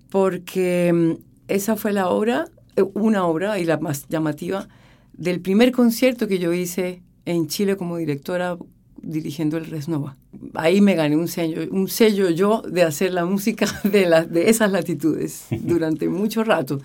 porque 0.09 0.91
mm, 0.91 1.11
esa 1.49 1.75
fue 1.75 1.93
la 1.93 2.09
obra, 2.09 2.47
eh, 2.75 2.81
una 2.95 3.27
obra 3.27 3.59
y 3.59 3.63
la 3.63 3.77
más 3.77 4.07
llamativa, 4.09 4.67
del 5.13 5.39
primer 5.39 5.71
concierto 5.71 6.27
que 6.27 6.39
yo 6.39 6.51
hice 6.51 7.03
en 7.25 7.45
Chile 7.45 7.77
como 7.77 7.97
directora 7.97 8.57
dirigiendo 9.03 9.57
el 9.57 9.67
Resnova. 9.67 10.17
Ahí 10.55 10.81
me 10.81 10.95
gané 10.95 11.15
un 11.15 11.27
sello, 11.27 11.61
un 11.69 11.87
sello 11.89 12.31
yo 12.31 12.63
de 12.63 12.81
hacer 12.81 13.13
la 13.13 13.23
música 13.23 13.67
de, 13.83 14.09
de 14.27 14.49
esas 14.49 14.71
latitudes 14.71 15.45
durante 15.51 16.09
mucho 16.09 16.43
rato, 16.43 16.81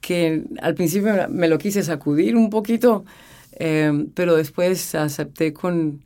que 0.00 0.44
al 0.62 0.76
principio 0.76 1.14
me 1.30 1.48
lo 1.48 1.58
quise 1.58 1.82
sacudir 1.82 2.36
un 2.36 2.48
poquito, 2.48 3.04
eh, 3.58 4.06
pero 4.14 4.36
después 4.36 4.94
acepté 4.94 5.52
con, 5.52 6.04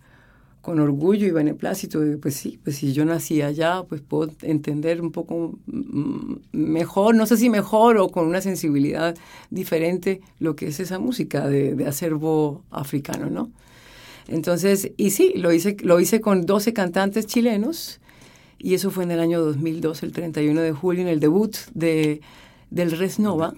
con 0.69 0.81
orgullo 0.81 1.27
y 1.27 1.31
beneplácito, 1.31 2.03
pues 2.21 2.35
sí, 2.35 2.61
pues 2.63 2.77
si 2.77 2.93
yo 2.93 3.07
nací 3.07 3.41
allá, 3.41 3.85
pues 3.89 4.03
puedo 4.03 4.31
entender 4.43 5.01
un 5.01 5.13
poco 5.13 5.59
mejor, 6.53 7.15
no 7.15 7.25
sé 7.25 7.39
si 7.39 7.49
mejor 7.49 7.97
o 7.97 8.11
con 8.11 8.27
una 8.27 8.43
sensibilidad 8.43 9.17
diferente 9.49 10.21
lo 10.39 10.57
que 10.57 10.67
es 10.67 10.79
esa 10.79 10.99
música 10.99 11.49
de, 11.49 11.75
de 11.75 11.87
acervo 11.87 12.65
africano, 12.71 13.31
¿no? 13.31 13.51
Entonces, 14.27 14.93
y 14.99 15.09
sí, 15.09 15.33
lo 15.37 15.55
hice, 15.55 15.79
lo 15.81 16.01
hice 16.01 16.21
con 16.21 16.45
12 16.45 16.75
cantantes 16.75 17.27
chilenos 17.27 17.99
y 18.59 18.75
eso 18.75 18.91
fue 18.91 19.05
en 19.05 19.13
el 19.13 19.21
año 19.21 19.41
2002, 19.41 20.03
el 20.03 20.13
31 20.13 20.61
de 20.61 20.73
julio, 20.73 21.01
en 21.01 21.09
el 21.09 21.19
debut 21.19 21.57
de, 21.73 22.21
del 22.69 22.91
Resnova, 22.91 23.55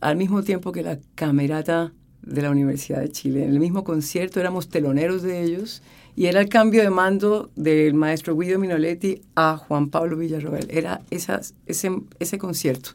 al 0.00 0.16
mismo 0.16 0.44
tiempo 0.44 0.70
que 0.70 0.84
la 0.84 1.00
Camerata 1.16 1.92
de 2.22 2.42
la 2.42 2.50
Universidad 2.50 3.00
de 3.00 3.10
Chile. 3.10 3.42
En 3.42 3.50
el 3.50 3.58
mismo 3.58 3.82
concierto 3.82 4.38
éramos 4.38 4.68
teloneros 4.68 5.22
de 5.22 5.42
ellos 5.42 5.82
y 6.16 6.26
era 6.26 6.40
el 6.40 6.48
cambio 6.48 6.82
de 6.82 6.90
mando 6.90 7.50
del 7.56 7.94
maestro 7.94 8.36
Guido 8.36 8.58
Minoletti 8.58 9.22
a 9.34 9.56
Juan 9.56 9.90
Pablo 9.90 10.16
Villarroel. 10.16 10.68
Era 10.70 11.00
esas, 11.10 11.54
ese, 11.66 11.90
ese 12.20 12.38
concierto. 12.38 12.90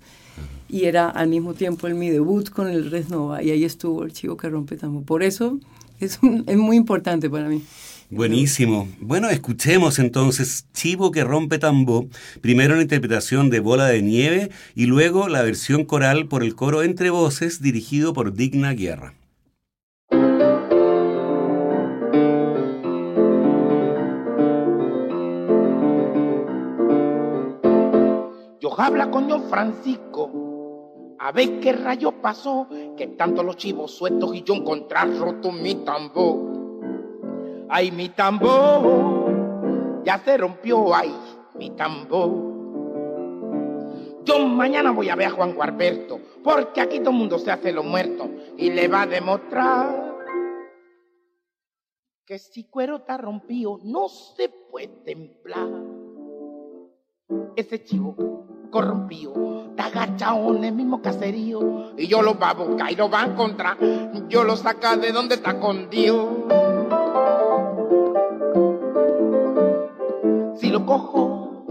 Y 0.69 0.85
era 0.85 1.09
al 1.09 1.27
mismo 1.27 1.53
tiempo 1.53 1.87
el 1.87 1.95
mi 1.95 2.09
debut 2.09 2.49
con 2.49 2.69
el 2.69 2.91
Resnova 2.91 3.43
y 3.43 3.51
ahí 3.51 3.65
estuvo 3.65 4.03
el 4.03 4.13
chivo 4.13 4.37
que 4.37 4.49
rompe 4.49 4.77
tambo. 4.77 5.01
Por 5.01 5.23
eso 5.23 5.59
es, 5.99 6.19
es 6.47 6.57
muy 6.57 6.77
importante 6.77 7.29
para 7.29 7.49
mí. 7.49 7.63
Buenísimo. 8.11 8.87
Bueno, 8.99 9.29
escuchemos 9.29 9.99
entonces 9.99 10.65
Chivo 10.73 11.11
que 11.11 11.23
rompe 11.23 11.59
tambo, 11.59 12.07
primero 12.41 12.75
la 12.75 12.81
interpretación 12.81 13.51
de 13.51 13.59
Bola 13.59 13.85
de 13.85 14.01
Nieve 14.01 14.49
y 14.73 14.87
luego 14.87 15.27
la 15.27 15.43
versión 15.43 15.85
coral 15.85 16.27
por 16.27 16.43
el 16.43 16.55
coro 16.55 16.81
Entre 16.81 17.11
Voces 17.11 17.61
dirigido 17.61 18.13
por 18.13 18.33
Digna 18.33 18.73
Guerra. 18.73 19.13
Habla 28.79 29.11
con 29.11 29.27
yo 29.27 29.39
Francisco 29.39 30.49
a 31.19 31.33
ver 31.33 31.59
qué 31.59 31.73
rayo 31.73 32.13
pasó, 32.21 32.67
que 32.95 33.07
tanto 33.07 33.43
los 33.43 33.57
chivos 33.57 33.91
sueltos 33.91 34.33
y 34.33 34.41
yo 34.43 34.53
encontrar 34.53 35.13
roto 35.17 35.51
mi 35.51 35.75
tambor. 35.75 36.37
Ay, 37.67 37.91
mi 37.91 38.09
tambor, 38.09 40.01
ya 40.05 40.17
se 40.19 40.37
rompió, 40.37 40.95
ay, 40.95 41.13
mi 41.55 41.71
tambor. 41.71 42.47
Yo 44.23 44.39
mañana 44.47 44.91
voy 44.91 45.09
a 45.09 45.15
ver 45.15 45.27
a 45.27 45.31
Juan 45.31 45.53
Guarberto, 45.53 46.19
porque 46.41 46.79
aquí 46.79 46.99
todo 46.99 47.11
el 47.11 47.17
mundo 47.17 47.37
se 47.37 47.51
hace 47.51 47.73
lo 47.73 47.83
muerto 47.83 48.29
y 48.57 48.71
le 48.71 48.87
va 48.87 49.01
a 49.01 49.07
demostrar 49.07 50.17
que 52.25 52.39
si 52.39 52.63
cuero 52.63 52.97
está 52.97 53.17
rompido 53.17 53.79
no 53.83 54.07
se 54.07 54.47
puede 54.47 54.87
templar. 54.87 55.67
Ese 57.57 57.83
chivo 57.83 58.15
corrompido, 58.69 59.65
está 59.69 59.85
agachado 59.85 60.55
en 60.55 60.63
el 60.63 60.73
mismo 60.73 61.01
caserío 61.01 61.93
y 61.97 62.07
yo 62.07 62.21
lo 62.21 62.37
va 62.37 62.51
a 62.51 62.53
buscar 62.53 62.91
y 62.91 62.95
lo 62.95 63.09
va 63.09 63.23
a 63.23 63.25
encontrar, 63.27 63.77
yo 64.27 64.43
lo 64.43 64.55
saca 64.55 64.95
de 64.97 65.11
donde 65.11 65.35
está 65.35 65.51
escondido. 65.51 66.47
Si 70.55 70.69
lo 70.69 70.85
cojo, 70.85 71.65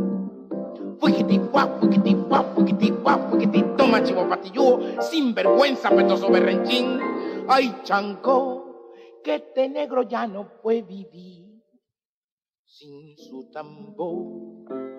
fuigiti, 0.99 1.39
fuá, 1.51 1.67
fuigiti, 1.79 2.17
fuá, 2.29 2.43
fuigiti, 2.55 2.93
fuá, 2.93 3.19
fuigiti, 3.19 3.65
toma 3.77 4.03
chivo 4.03 4.29
patilludo, 4.29 5.03
sin 5.03 5.35
vergüenza, 5.35 5.91
petoso 5.91 6.31
berrenchín. 6.31 7.01
Ay, 7.49 7.75
chanco, 7.83 8.93
que 9.23 9.37
este 9.37 9.69
negro 9.69 10.03
ya 10.03 10.27
no 10.27 10.49
puede 10.63 10.83
vivir 10.83 11.49
sin 12.65 13.17
su 13.17 13.51
tambor. 13.51 14.98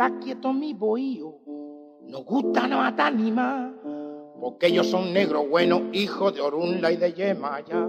Está 0.00 0.18
quieto 0.18 0.54
mi 0.54 0.72
bohío, 0.72 1.34
no 2.06 2.24
gusta 2.24 2.66
no 2.66 2.78
matar 2.78 3.14
ni 3.14 3.30
más, 3.30 3.70
porque 4.40 4.68
ellos 4.68 4.86
son 4.86 5.12
negros 5.12 5.46
buenos, 5.46 5.82
hijos 5.92 6.34
de 6.34 6.40
Orunla 6.40 6.90
y 6.90 6.96
de 6.96 7.12
Yemaya. 7.12 7.86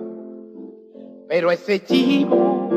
Pero 1.29 1.51
ese 1.51 1.85
chivo 1.85 2.67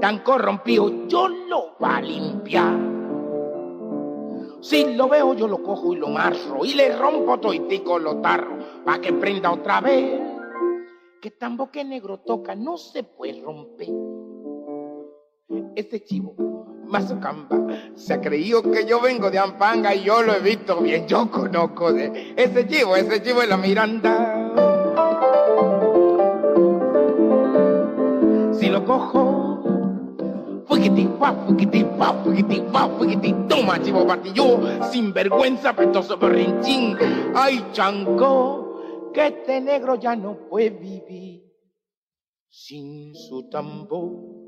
tan 0.00 0.20
corrompido, 0.20 1.06
yo 1.06 1.28
lo 1.28 1.76
va 1.82 1.98
a 1.98 2.00
limpiar. 2.00 2.78
Si 4.62 4.94
lo 4.94 5.06
veo, 5.06 5.34
yo 5.34 5.48
lo 5.48 5.62
cojo 5.62 5.92
y 5.92 5.96
lo 5.96 6.08
marro 6.08 6.64
y 6.64 6.72
le 6.72 6.96
rompo 6.96 7.38
toitico 7.38 7.98
los 7.98 8.22
tarros 8.22 8.64
para 8.86 9.02
que 9.02 9.12
prenda 9.12 9.52
otra 9.52 9.82
vez. 9.82 10.18
Que 11.20 11.32
tan 11.32 11.58
boque 11.58 11.84
negro 11.84 12.20
toca, 12.20 12.54
no 12.54 12.78
se 12.78 13.02
puede 13.02 13.42
romper. 13.42 13.90
Ese 15.76 16.02
chivo 16.02 16.51
Mazucamba. 16.92 17.56
Se 17.96 18.20
creído 18.20 18.62
que 18.62 18.84
yo 18.84 19.00
vengo 19.00 19.30
de 19.30 19.38
Ampanga 19.38 19.94
y 19.94 20.04
yo 20.04 20.22
lo 20.22 20.34
he 20.34 20.40
visto 20.40 20.80
bien. 20.80 21.08
Yo 21.08 21.30
conozco 21.30 21.90
de 21.92 22.34
ese 22.36 22.66
chivo, 22.68 22.94
ese 22.94 23.22
chivo 23.22 23.40
es 23.40 23.48
la 23.48 23.56
Miranda. 23.56 24.38
Si 28.52 28.68
lo 28.68 28.84
cojo, 28.84 29.52
fa, 31.18 31.32
fuigiti, 31.46 32.62
fa, 32.70 32.88
fuigiti, 32.88 33.34
toma 33.48 33.80
chivo 33.82 34.06
patillo, 34.06 34.60
sin 34.90 35.14
vergüenza, 35.14 35.74
petoso 35.74 36.18
berrinchín. 36.18 36.96
Ay, 37.34 37.68
chanco, 37.72 39.10
que 39.14 39.28
este 39.28 39.62
negro 39.62 39.94
ya 39.94 40.14
no 40.14 40.36
puede 40.50 40.70
vivir 40.70 41.42
sin 42.50 43.14
su 43.14 43.48
tambor 43.48 44.41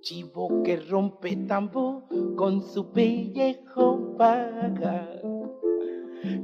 chivo 0.00 0.62
que 0.64 0.76
rompe 0.76 1.36
tambo 1.46 2.08
con 2.36 2.62
su 2.62 2.90
pellejo 2.92 4.16
paga. 4.16 5.08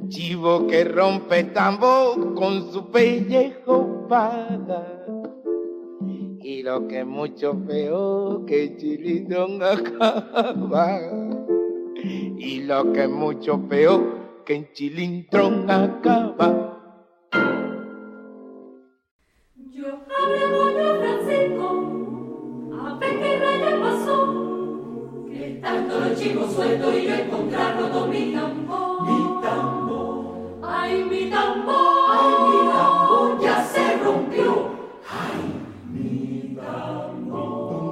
Chivo 0.09 0.67
que 0.67 0.85
rompe 0.85 1.45
tambo 1.45 2.35
con 2.35 2.71
su 2.73 2.91
pellejo 2.91 4.07
paga. 4.09 5.05
Y 6.41 6.63
lo 6.63 6.87
que 6.87 7.01
es 7.01 7.07
mucho 7.07 7.59
peor 7.67 8.45
que 8.47 8.77
Chilindrón 8.77 9.63
acaba. 9.63 11.01
Y 12.39 12.63
lo 12.63 12.93
que 12.93 13.05
es 13.05 13.11
mucho 13.11 13.59
peor 13.69 14.45
que 14.45 14.55
en 14.55 15.71
acaba. 15.71 16.67
Chivo 26.17 26.49
suelto 26.49 26.97
y 26.97 27.07
yo 27.07 27.15
encontrarlo 27.15 27.91
con 27.91 28.11
mi 28.11 28.33
tambor. 28.33 29.03
Mi 29.03 29.43
tambor. 29.43 30.25
Ay, 30.63 31.05
mi 31.05 31.31
tambor. 31.31 32.11
Ay, 32.11 32.29
mi 32.47 32.59
tambor 32.73 33.41
ya 33.41 33.65
se 33.65 33.97
rompió. 33.99 34.71
Ay, 35.11 35.39
mi 35.93 36.57
tambor. 36.57 37.87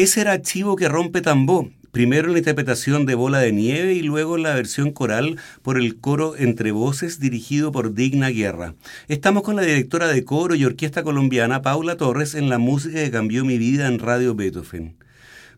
Ese 0.00 0.22
era 0.22 0.40
Chivo 0.40 0.76
que 0.76 0.88
rompe 0.88 1.20
tambó, 1.20 1.68
primero 1.92 2.28
en 2.28 2.32
la 2.32 2.38
interpretación 2.38 3.04
de 3.04 3.14
Bola 3.14 3.40
de 3.40 3.52
Nieve 3.52 3.92
y 3.92 4.00
luego 4.00 4.36
en 4.38 4.44
la 4.44 4.54
versión 4.54 4.92
coral 4.92 5.36
por 5.60 5.76
el 5.76 5.98
coro 6.00 6.38
Entre 6.38 6.72
Voces 6.72 7.20
dirigido 7.20 7.70
por 7.70 7.92
Digna 7.92 8.30
Guerra. 8.30 8.74
Estamos 9.08 9.42
con 9.42 9.56
la 9.56 9.62
directora 9.62 10.08
de 10.08 10.24
coro 10.24 10.54
y 10.54 10.64
orquesta 10.64 11.02
colombiana 11.02 11.60
Paula 11.60 11.98
Torres 11.98 12.34
en 12.34 12.48
la 12.48 12.56
música 12.56 12.94
que 12.94 13.10
cambió 13.10 13.44
mi 13.44 13.58
vida 13.58 13.88
en 13.88 13.98
Radio 13.98 14.34
Beethoven. 14.34 14.96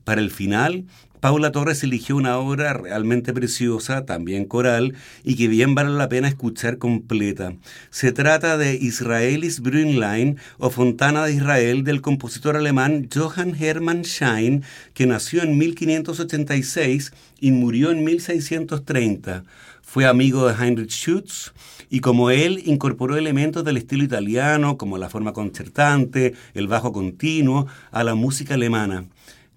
Para 0.02 0.20
el 0.20 0.32
final, 0.32 0.86
Paula 1.22 1.52
Torres 1.52 1.84
eligió 1.84 2.16
una 2.16 2.36
obra 2.38 2.72
realmente 2.72 3.32
preciosa, 3.32 4.04
también 4.04 4.44
coral, 4.44 4.94
y 5.22 5.36
que 5.36 5.46
bien 5.46 5.76
vale 5.76 5.90
la 5.90 6.08
pena 6.08 6.26
escuchar 6.26 6.78
completa. 6.78 7.54
Se 7.90 8.10
trata 8.10 8.58
de 8.58 8.74
Israelis 8.74 9.60
Brünnlein 9.60 10.38
o 10.58 10.70
Fontana 10.70 11.24
de 11.24 11.34
Israel 11.34 11.84
del 11.84 12.00
compositor 12.00 12.56
alemán 12.56 13.08
Johann 13.14 13.54
Hermann 13.54 14.02
Schein, 14.04 14.64
que 14.94 15.06
nació 15.06 15.44
en 15.44 15.58
1586 15.58 17.12
y 17.38 17.52
murió 17.52 17.92
en 17.92 18.02
1630. 18.02 19.44
Fue 19.80 20.06
amigo 20.06 20.48
de 20.48 20.54
Heinrich 20.54 20.90
Schütz 20.90 21.52
y 21.88 22.00
como 22.00 22.30
él 22.30 22.62
incorporó 22.64 23.16
elementos 23.16 23.62
del 23.62 23.76
estilo 23.76 24.02
italiano 24.02 24.76
como 24.76 24.98
la 24.98 25.08
forma 25.08 25.32
concertante, 25.32 26.34
el 26.54 26.66
bajo 26.66 26.90
continuo, 26.90 27.68
a 27.92 28.02
la 28.02 28.16
música 28.16 28.54
alemana. 28.54 29.04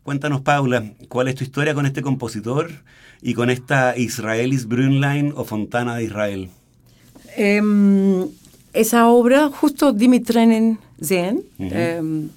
Cuéntanos, 0.06 0.42
Paula, 0.42 0.92
¿cuál 1.10 1.30
es 1.30 1.34
tu 1.34 1.44
historia 1.44 1.74
con 1.74 1.88
este 1.88 2.04
compositor 2.04 2.70
y 3.24 3.34
con 3.34 3.50
esta 3.50 3.98
Israelis 3.98 4.68
Brünnlein 4.68 5.34
o 5.36 5.46
Fontana 5.46 5.96
de 5.96 6.04
Israel? 6.04 6.50
Em, 7.36 8.28
esa 8.74 9.10
obra, 9.10 9.50
justo 9.50 9.94
Dimitrenen 9.94 10.78
Zen, 11.04 11.42
em, 11.58 12.30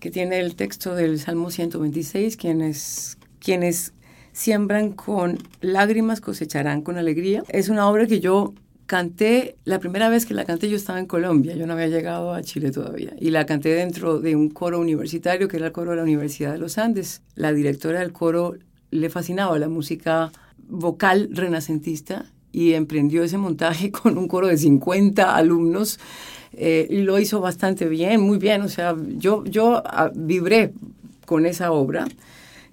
que 0.00 0.10
tiene 0.10 0.38
el 0.38 0.54
texto 0.54 0.94
del 0.94 1.18
Salmo 1.18 1.50
126, 1.50 2.36
quienes, 2.36 3.16
quienes 3.40 3.94
siembran 4.34 4.92
con 4.92 5.38
lágrimas 5.62 6.20
cosecharán 6.20 6.82
con 6.82 6.98
alegría. 6.98 7.42
Es 7.48 7.70
una 7.70 7.88
obra 7.88 8.06
que 8.06 8.20
yo 8.20 8.52
canté, 8.86 9.56
la 9.64 9.78
primera 9.78 10.08
vez 10.08 10.26
que 10.26 10.34
la 10.34 10.44
canté 10.44 10.68
yo 10.68 10.76
estaba 10.76 10.98
en 10.98 11.06
Colombia, 11.06 11.54
yo 11.56 11.66
no 11.66 11.74
había 11.74 11.88
llegado 11.88 12.32
a 12.32 12.42
Chile 12.42 12.70
todavía, 12.70 13.14
y 13.18 13.30
la 13.30 13.44
canté 13.44 13.70
dentro 13.70 14.20
de 14.20 14.36
un 14.36 14.48
coro 14.48 14.80
universitario 14.80 15.48
que 15.48 15.56
era 15.56 15.66
el 15.66 15.72
coro 15.72 15.90
de 15.90 15.98
la 15.98 16.02
Universidad 16.02 16.52
de 16.52 16.58
los 16.58 16.78
Andes. 16.78 17.22
La 17.34 17.52
directora 17.52 18.00
del 18.00 18.12
coro 18.12 18.54
le 18.90 19.10
fascinaba 19.10 19.58
la 19.58 19.68
música 19.68 20.30
vocal 20.68 21.28
renacentista 21.32 22.26
y 22.52 22.72
emprendió 22.72 23.22
ese 23.24 23.38
montaje 23.38 23.90
con 24.02 24.16
un 24.16 24.28
coro 24.28 24.46
de 24.46 24.56
50 24.56 25.34
alumnos 25.34 25.98
eh, 26.52 26.86
y 26.88 27.02
lo 27.02 27.18
hizo 27.18 27.40
bastante 27.40 27.86
bien, 27.88 28.20
muy 28.20 28.38
bien, 28.38 28.62
o 28.62 28.68
sea, 28.68 28.96
yo, 29.18 29.44
yo 29.44 29.82
ah, 29.84 30.10
vibré 30.14 30.72
con 31.26 31.44
esa 31.44 31.72
obra. 31.72 32.06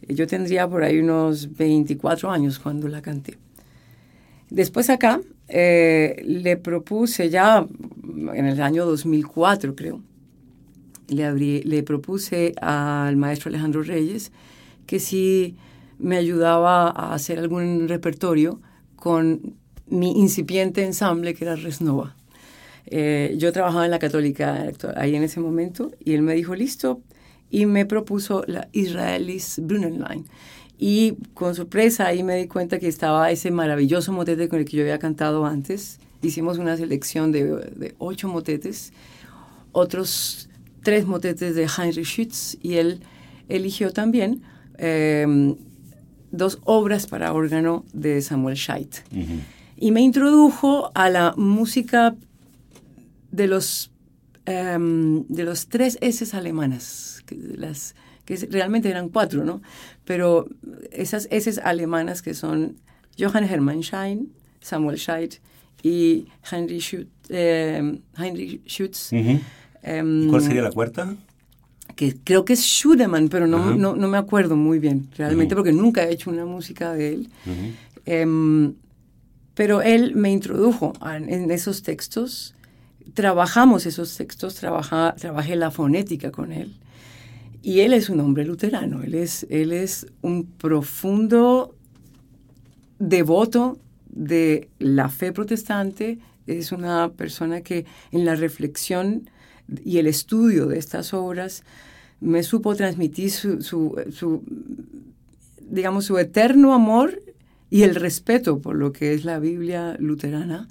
Yo 0.08 0.28
tendría 0.28 0.68
por 0.68 0.84
ahí 0.84 1.00
unos 1.00 1.56
24 1.56 2.30
años 2.30 2.60
cuando 2.60 2.88
la 2.88 3.02
canté. 3.02 3.38
Después 4.50 4.90
acá 4.90 5.22
eh, 5.48 6.22
le 6.26 6.58
propuse 6.58 7.30
ya 7.30 7.68
en 8.34 8.46
el 8.46 8.62
año 8.62 8.86
2004, 8.86 9.76
creo, 9.76 10.02
le, 11.08 11.26
abrí, 11.26 11.62
le 11.64 11.84
propuse 11.84 12.54
al 12.62 13.16
maestro 13.18 13.50
Alejandro 13.50 13.84
Reyes 13.84 14.32
que 14.86 15.00
si 15.00 15.56
me 16.00 16.18
ayudaba 16.18 16.90
a 16.90 17.14
hacer 17.14 17.40
algún 17.40 17.88
repertorio 17.88 18.62
con 18.96 19.56
mi 19.88 20.20
incipiente 20.20 20.84
ensamble 20.84 21.34
que 21.34 21.46
era 21.46 21.56
Resnova. 21.56 22.16
Eh, 22.86 23.36
yo 23.38 23.52
trabajaba 23.54 23.86
en 23.86 23.92
la 23.92 24.00
Católica 24.00 24.72
ahí 24.96 25.16
en 25.16 25.24
ese 25.24 25.40
momento 25.40 25.92
y 26.04 26.14
él 26.14 26.22
me 26.22 26.34
dijo, 26.34 26.56
listo, 26.56 27.02
y 27.50 27.66
me 27.66 27.86
propuso 27.86 28.44
la 28.48 28.68
Israelis 28.72 29.60
Brunenlein. 29.62 30.26
Y 30.86 31.16
con 31.34 31.56
sorpresa 31.56 32.08
ahí 32.08 32.24
me 32.24 32.36
di 32.36 32.48
cuenta 32.50 32.78
que 32.78 32.90
estaba 32.90 33.32
ese 33.32 33.52
maravilloso 33.52 34.12
motete 34.12 34.50
con 34.50 34.60
el 34.60 34.66
que 34.66 34.76
yo 34.76 34.84
había 34.84 35.00
cantado 35.00 35.46
antes. 35.46 35.98
Hicimos 36.22 36.58
una 36.58 36.76
selección 36.76 37.32
de, 37.32 37.46
de 37.46 37.96
ocho 38.00 38.28
motetes, 38.28 38.92
otros 39.72 40.50
tres 40.82 41.06
motetes 41.06 41.56
de 41.56 41.70
Heinrich 41.70 42.06
Schütz 42.06 42.58
y 42.62 42.74
él 42.74 43.00
eligió 43.48 43.94
también 43.94 44.42
eh, 44.78 45.56
dos 46.32 46.60
obras 46.66 47.08
para 47.08 47.32
órgano 47.32 47.86
de 47.94 48.22
Samuel 48.22 48.58
Scheidt. 48.58 49.06
Uh 49.14 49.20
-huh. 49.20 49.40
Y 49.78 49.92
me 49.92 50.02
introdujo 50.02 50.92
a 50.96 51.10
la 51.10 51.34
música 51.38 52.14
de 53.32 53.48
los, 53.48 53.90
um, 54.48 55.26
de 55.30 55.44
los 55.46 55.68
tres 55.68 55.98
S 56.02 56.36
alemanas, 56.36 57.24
que, 57.26 57.38
las, 57.56 57.96
que 58.26 58.36
realmente 58.52 58.90
eran 58.90 59.08
cuatro, 59.08 59.46
¿no? 59.46 59.62
Pero 60.06 60.48
esas 60.92 61.28
S 61.32 61.60
alemanas 61.64 62.22
que 62.22 62.34
son 62.34 62.76
Johann 63.18 63.44
Hermann 63.44 63.82
Schein, 63.82 64.32
Samuel 64.62 64.98
Scheidt 64.98 65.40
y 65.82 66.28
Heinrich 66.52 66.82
Schütz. 66.82 67.10
Eh, 67.30 68.00
Heinrich 68.18 68.62
Schütz 68.68 69.12
uh 69.12 69.16
-huh. 69.16 70.02
um, 70.02 70.30
¿Cuál 70.30 70.42
sería 70.42 70.62
la 70.62 70.72
cuarta? 70.72 71.16
que 71.96 72.16
creo 72.24 72.44
que 72.44 72.54
es 72.54 72.62
Schudemann, 72.62 73.30
pero 73.30 73.46
no, 73.48 73.76
no, 73.76 73.96
no, 73.96 74.08
me 74.08 74.18
acuerdo 74.18 74.56
muy 74.56 74.80
bien, 74.80 75.10
realmente, 75.16 75.54
uh 75.54 75.56
-huh. 75.56 75.60
porque 75.60 75.74
nunca 75.74 76.04
he 76.04 76.12
hecho 76.12 76.32
una 76.32 76.46
música 76.46 76.94
de 76.94 77.14
él. 77.14 77.30
Uh 77.46 77.50
-huh. 78.10 78.24
um, 78.24 78.74
pero 79.54 79.82
él 79.82 80.16
me 80.16 80.32
introdujo 80.32 80.94
en, 81.06 81.32
en, 81.32 81.52
esos 81.52 81.84
textos, 81.84 82.56
trabajamos 83.14 83.86
esos 83.86 84.16
textos, 84.18 84.56
trabaja, 84.56 85.14
trabajé 85.20 85.56
la 85.56 85.70
fonética 85.70 86.32
con 86.32 86.52
él. 86.52 86.74
Y 87.64 87.80
él 87.80 87.94
es 87.94 88.10
un 88.10 88.20
hombre 88.20 88.44
luterano, 88.44 89.04
él 89.04 89.16
es, 89.16 89.48
él 89.50 89.72
es 89.72 90.06
un 90.22 90.46
profundo 90.46 91.74
devoto 93.00 93.80
de 94.10 94.68
la 94.80 95.08
fe 95.08 95.32
protestante, 95.32 96.20
es 96.46 96.74
una 96.74 97.14
persona 97.14 97.62
que 97.62 97.86
en 98.12 98.26
la 98.26 98.36
reflexión 98.36 99.30
y 99.86 99.98
el 99.98 100.08
estudio 100.08 100.68
de 100.68 100.78
estas 100.78 101.14
obras 101.14 101.64
me 102.20 102.44
supo 102.44 102.76
transmitir 102.76 103.32
su, 103.32 104.42
digamos, 105.62 106.04
su 106.04 106.18
eterno 106.18 106.74
amor 106.74 107.22
y 107.70 107.84
el 107.84 107.96
respeto 107.96 108.60
por 108.60 108.76
lo 108.76 108.92
que 108.92 109.14
es 109.14 109.24
la 109.24 109.40
Biblia 109.40 109.96
luterana 110.00 110.68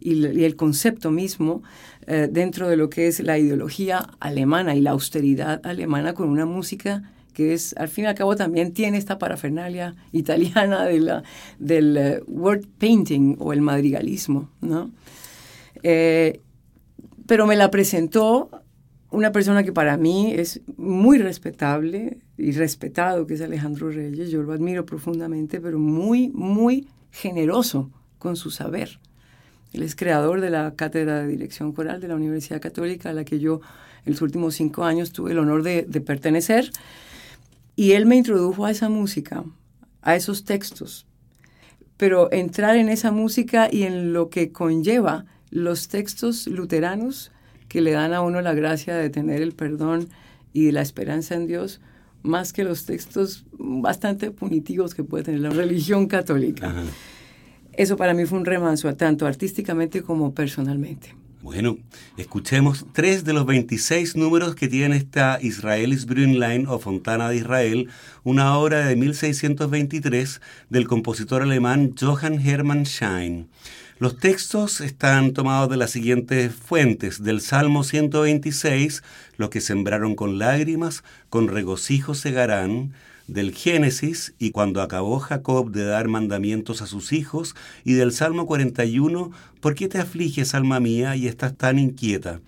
y, 0.00 0.44
el 0.44 0.56
concepto 0.56 1.10
mismo 1.10 1.62
eh, 2.06 2.28
dentro 2.30 2.68
de 2.68 2.76
lo 2.76 2.90
que 2.90 3.06
es 3.06 3.20
la 3.20 3.38
ideología 3.38 4.10
alemana 4.18 4.74
y 4.74 4.80
la 4.80 4.90
austeridad 4.90 5.60
alemana 5.64 6.14
con 6.14 6.28
una 6.28 6.46
música 6.46 7.12
que 7.34 7.54
es, 7.54 7.74
al 7.76 7.88
fin 7.88 8.04
y 8.04 8.06
al 8.08 8.14
cabo, 8.14 8.34
también 8.36 8.72
tiene 8.72 8.98
esta 8.98 9.18
parafernalia 9.18 9.94
italiana 10.12 10.84
de 10.84 11.00
la, 11.00 11.22
del 11.58 11.96
eh, 11.96 12.22
word 12.26 12.66
painting 12.78 13.36
o 13.38 13.52
el 13.52 13.60
madrigalismo, 13.60 14.50
¿no? 14.60 14.90
Eh, 15.82 16.40
pero 17.26 17.46
me 17.46 17.56
la 17.56 17.70
presentó 17.70 18.50
una 19.10 19.32
persona 19.32 19.62
que 19.62 19.72
para 19.72 19.96
mí 19.96 20.32
es 20.36 20.60
muy 20.76 21.18
respetable 21.18 22.18
y 22.36 22.52
respetado, 22.52 23.26
que 23.26 23.34
es 23.34 23.40
Alejandro 23.40 23.90
Reyes. 23.90 24.30
Yo 24.30 24.42
lo 24.42 24.52
admiro 24.52 24.84
profundamente, 24.86 25.60
pero 25.60 25.78
muy, 25.78 26.30
muy 26.30 26.88
generoso 27.10 27.90
con 28.18 28.36
su 28.36 28.50
saber. 28.50 29.00
Él 29.72 29.82
es 29.82 29.94
creador 29.94 30.40
de 30.40 30.50
la 30.50 30.74
Cátedra 30.74 31.20
de 31.20 31.28
Dirección 31.28 31.72
Coral 31.72 32.00
de 32.00 32.08
la 32.08 32.16
Universidad 32.16 32.60
Católica, 32.60 33.10
a 33.10 33.12
la 33.12 33.24
que 33.24 33.38
yo 33.38 33.60
en 34.04 34.12
los 34.12 34.22
últimos 34.22 34.54
cinco 34.54 34.84
años 34.84 35.12
tuve 35.12 35.32
el 35.32 35.38
honor 35.38 35.62
de, 35.62 35.84
pertenecer. 36.00 36.70
Y 37.76 37.92
él 37.92 38.06
me 38.06 38.16
introdujo 38.16 38.64
a 38.66 38.70
esa 38.70 38.88
música, 38.88 39.44
a 40.02 40.16
esos 40.16 40.44
textos. 40.44 41.06
Pero 41.96 42.32
entrar 42.32 42.76
en 42.76 42.88
esa 42.88 43.12
música 43.12 43.68
y 43.70 43.84
en 43.84 44.12
lo 44.12 44.28
que 44.28 44.52
conlleva 44.52 45.26
los 45.50 45.88
textos 45.88 46.46
luteranos 46.46 47.30
que 47.68 47.80
le 47.80 47.92
dan 47.92 48.12
a 48.12 48.22
uno 48.22 48.40
la 48.40 48.54
gracia 48.54 48.96
de 48.96 49.10
tener 49.10 49.42
el 49.42 49.52
perdón 49.52 50.08
y 50.52 50.72
la 50.72 50.82
esperanza 50.82 51.36
en 51.36 51.46
Dios, 51.46 51.80
más 52.22 52.52
que 52.52 52.64
los 52.64 52.84
textos 52.84 53.44
bastante 53.52 54.30
punitivos 54.30 54.94
que 54.94 55.04
puede 55.04 55.24
tener 55.24 55.40
la 55.40 55.50
religión 55.50 56.06
católica. 56.06 56.74
Eso 57.72 57.96
para 57.96 58.14
mí 58.14 58.24
fue 58.26 58.38
un 58.38 58.44
remanso, 58.44 58.94
tanto 58.94 59.26
artísticamente 59.26 60.02
como 60.02 60.34
personalmente. 60.34 61.14
Bueno, 61.42 61.78
escuchemos 62.18 62.84
tres 62.92 63.24
de 63.24 63.32
los 63.32 63.46
26 63.46 64.14
números 64.14 64.54
que 64.54 64.68
tiene 64.68 64.96
esta 64.96 65.38
Israelis 65.40 66.04
Brünnlein 66.04 66.66
o 66.66 66.78
Fontana 66.78 67.30
de 67.30 67.36
Israel, 67.36 67.88
una 68.24 68.58
obra 68.58 68.86
de 68.86 68.94
1623 68.94 70.42
del 70.68 70.86
compositor 70.86 71.40
alemán 71.40 71.94
Johann 71.98 72.46
Hermann 72.46 72.84
Schein. 72.84 73.48
Los 73.98 74.18
textos 74.18 74.82
están 74.82 75.32
tomados 75.32 75.70
de 75.70 75.78
las 75.78 75.90
siguientes 75.90 76.54
fuentes, 76.54 77.22
del 77.22 77.40
Salmo 77.40 77.84
126, 77.84 79.02
los 79.38 79.48
que 79.48 79.62
sembraron 79.62 80.16
con 80.16 80.38
lágrimas, 80.38 81.04
con 81.30 81.48
regocijo 81.48 82.14
segarán, 82.14 82.92
del 83.32 83.54
Génesis 83.54 84.34
y 84.38 84.50
cuando 84.50 84.82
acabó 84.82 85.18
Jacob 85.18 85.70
de 85.70 85.84
dar 85.84 86.08
mandamientos 86.08 86.82
a 86.82 86.86
sus 86.86 87.12
hijos, 87.12 87.54
y 87.84 87.94
del 87.94 88.12
Salmo 88.12 88.46
41, 88.46 89.30
¿por 89.60 89.74
qué 89.74 89.88
te 89.88 89.98
afliges, 89.98 90.54
alma 90.54 90.80
mía, 90.80 91.16
y 91.16 91.26
estás 91.26 91.56
tan 91.56 91.78
inquieta? 91.78 92.40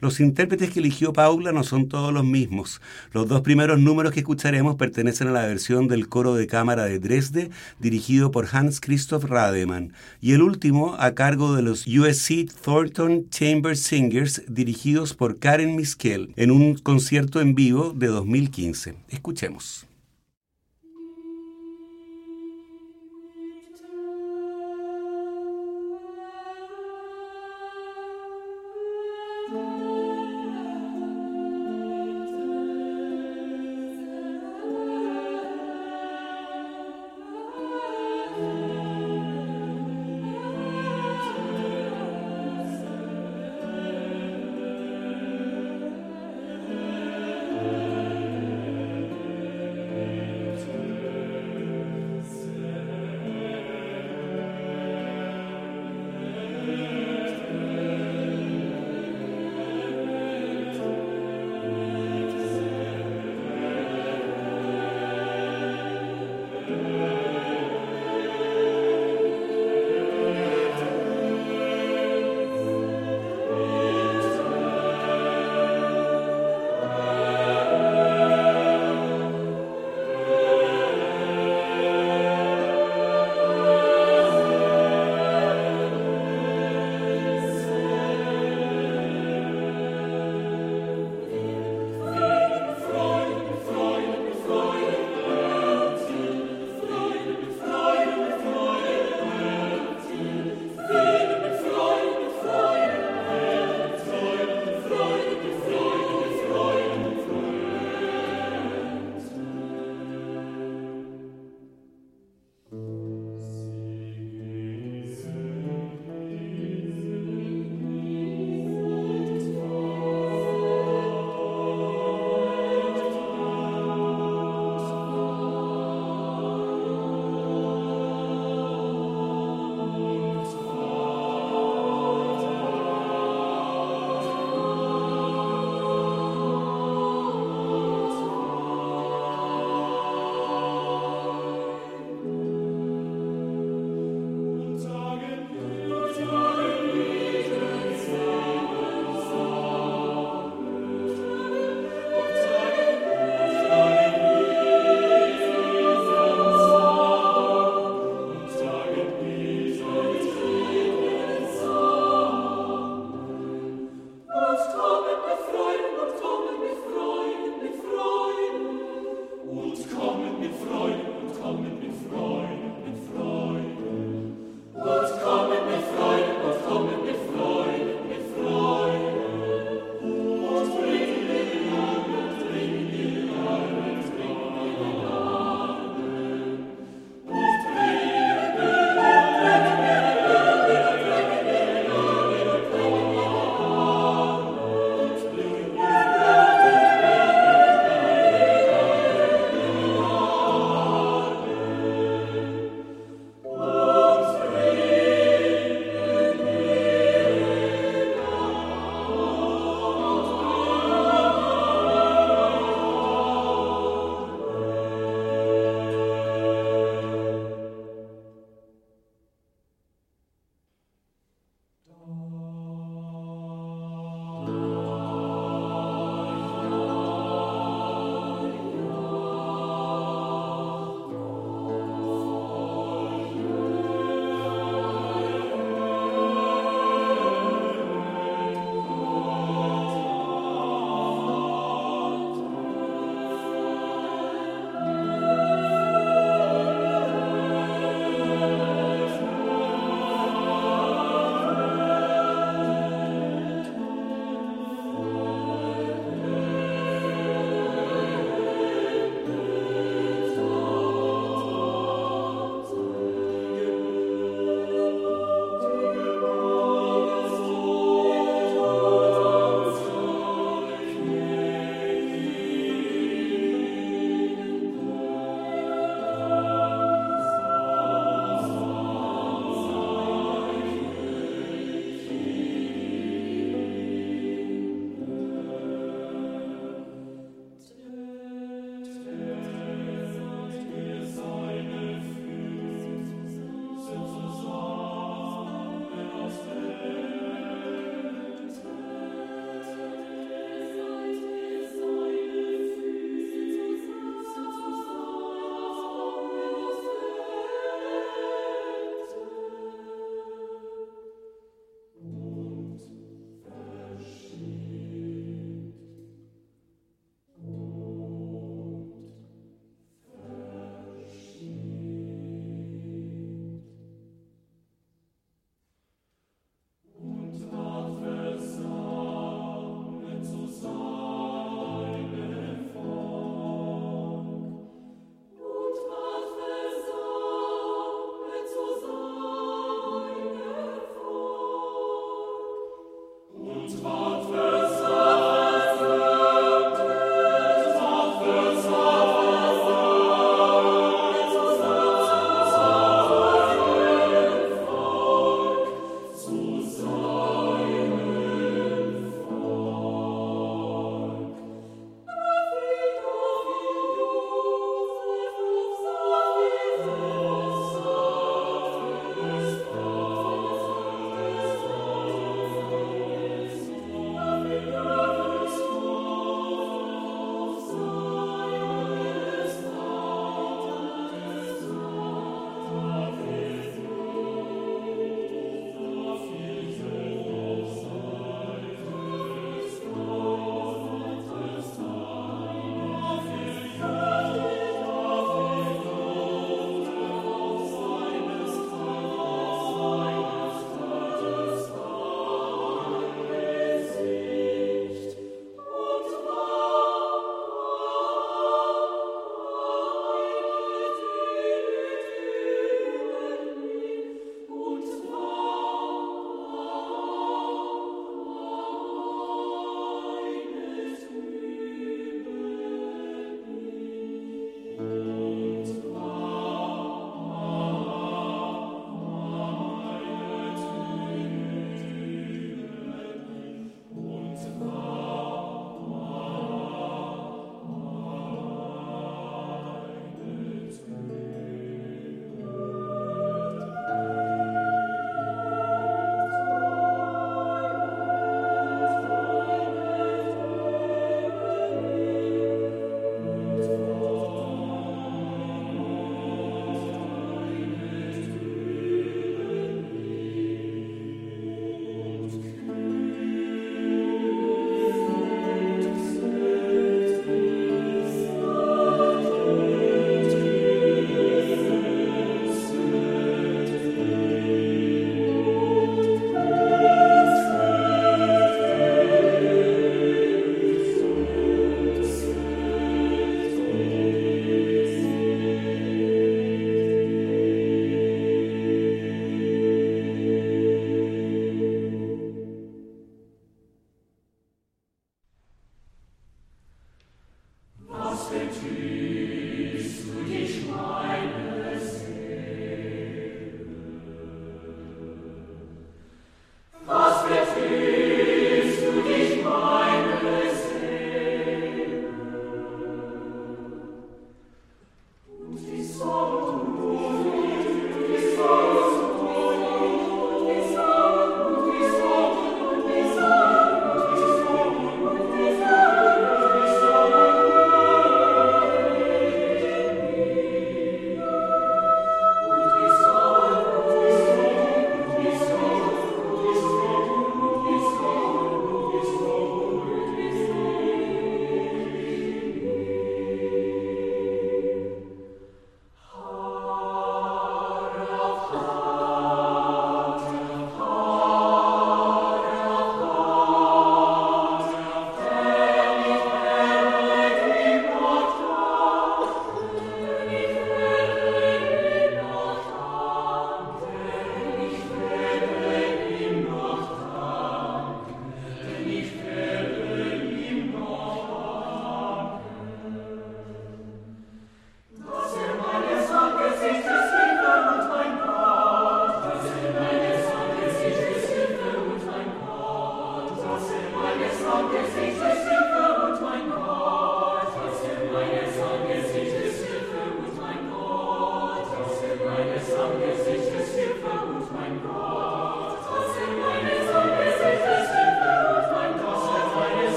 Los 0.00 0.18
intérpretes 0.18 0.70
que 0.70 0.80
eligió 0.80 1.12
Paula 1.12 1.52
no 1.52 1.62
son 1.62 1.88
todos 1.88 2.12
los 2.12 2.24
mismos. 2.24 2.80
Los 3.12 3.28
dos 3.28 3.42
primeros 3.42 3.78
números 3.78 4.12
que 4.12 4.20
escucharemos 4.20 4.76
pertenecen 4.76 5.28
a 5.28 5.32
la 5.32 5.46
versión 5.46 5.88
del 5.88 6.08
coro 6.08 6.34
de 6.34 6.46
cámara 6.46 6.84
de 6.84 6.98
Dresde, 6.98 7.50
dirigido 7.78 8.30
por 8.30 8.48
Hans 8.50 8.80
Christoph 8.80 9.24
Rademann, 9.24 9.92
y 10.22 10.32
el 10.32 10.40
último 10.40 10.96
a 10.98 11.14
cargo 11.14 11.54
de 11.54 11.62
los 11.62 11.86
USC 11.86 12.50
Thornton 12.62 13.28
Chamber 13.28 13.76
Singers, 13.76 14.42
dirigidos 14.48 15.12
por 15.12 15.38
Karen 15.38 15.76
Miskel, 15.76 16.32
en 16.36 16.50
un 16.50 16.76
concierto 16.76 17.42
en 17.42 17.54
vivo 17.54 17.92
de 17.94 18.06
2015. 18.06 18.94
Escuchemos. 19.10 19.89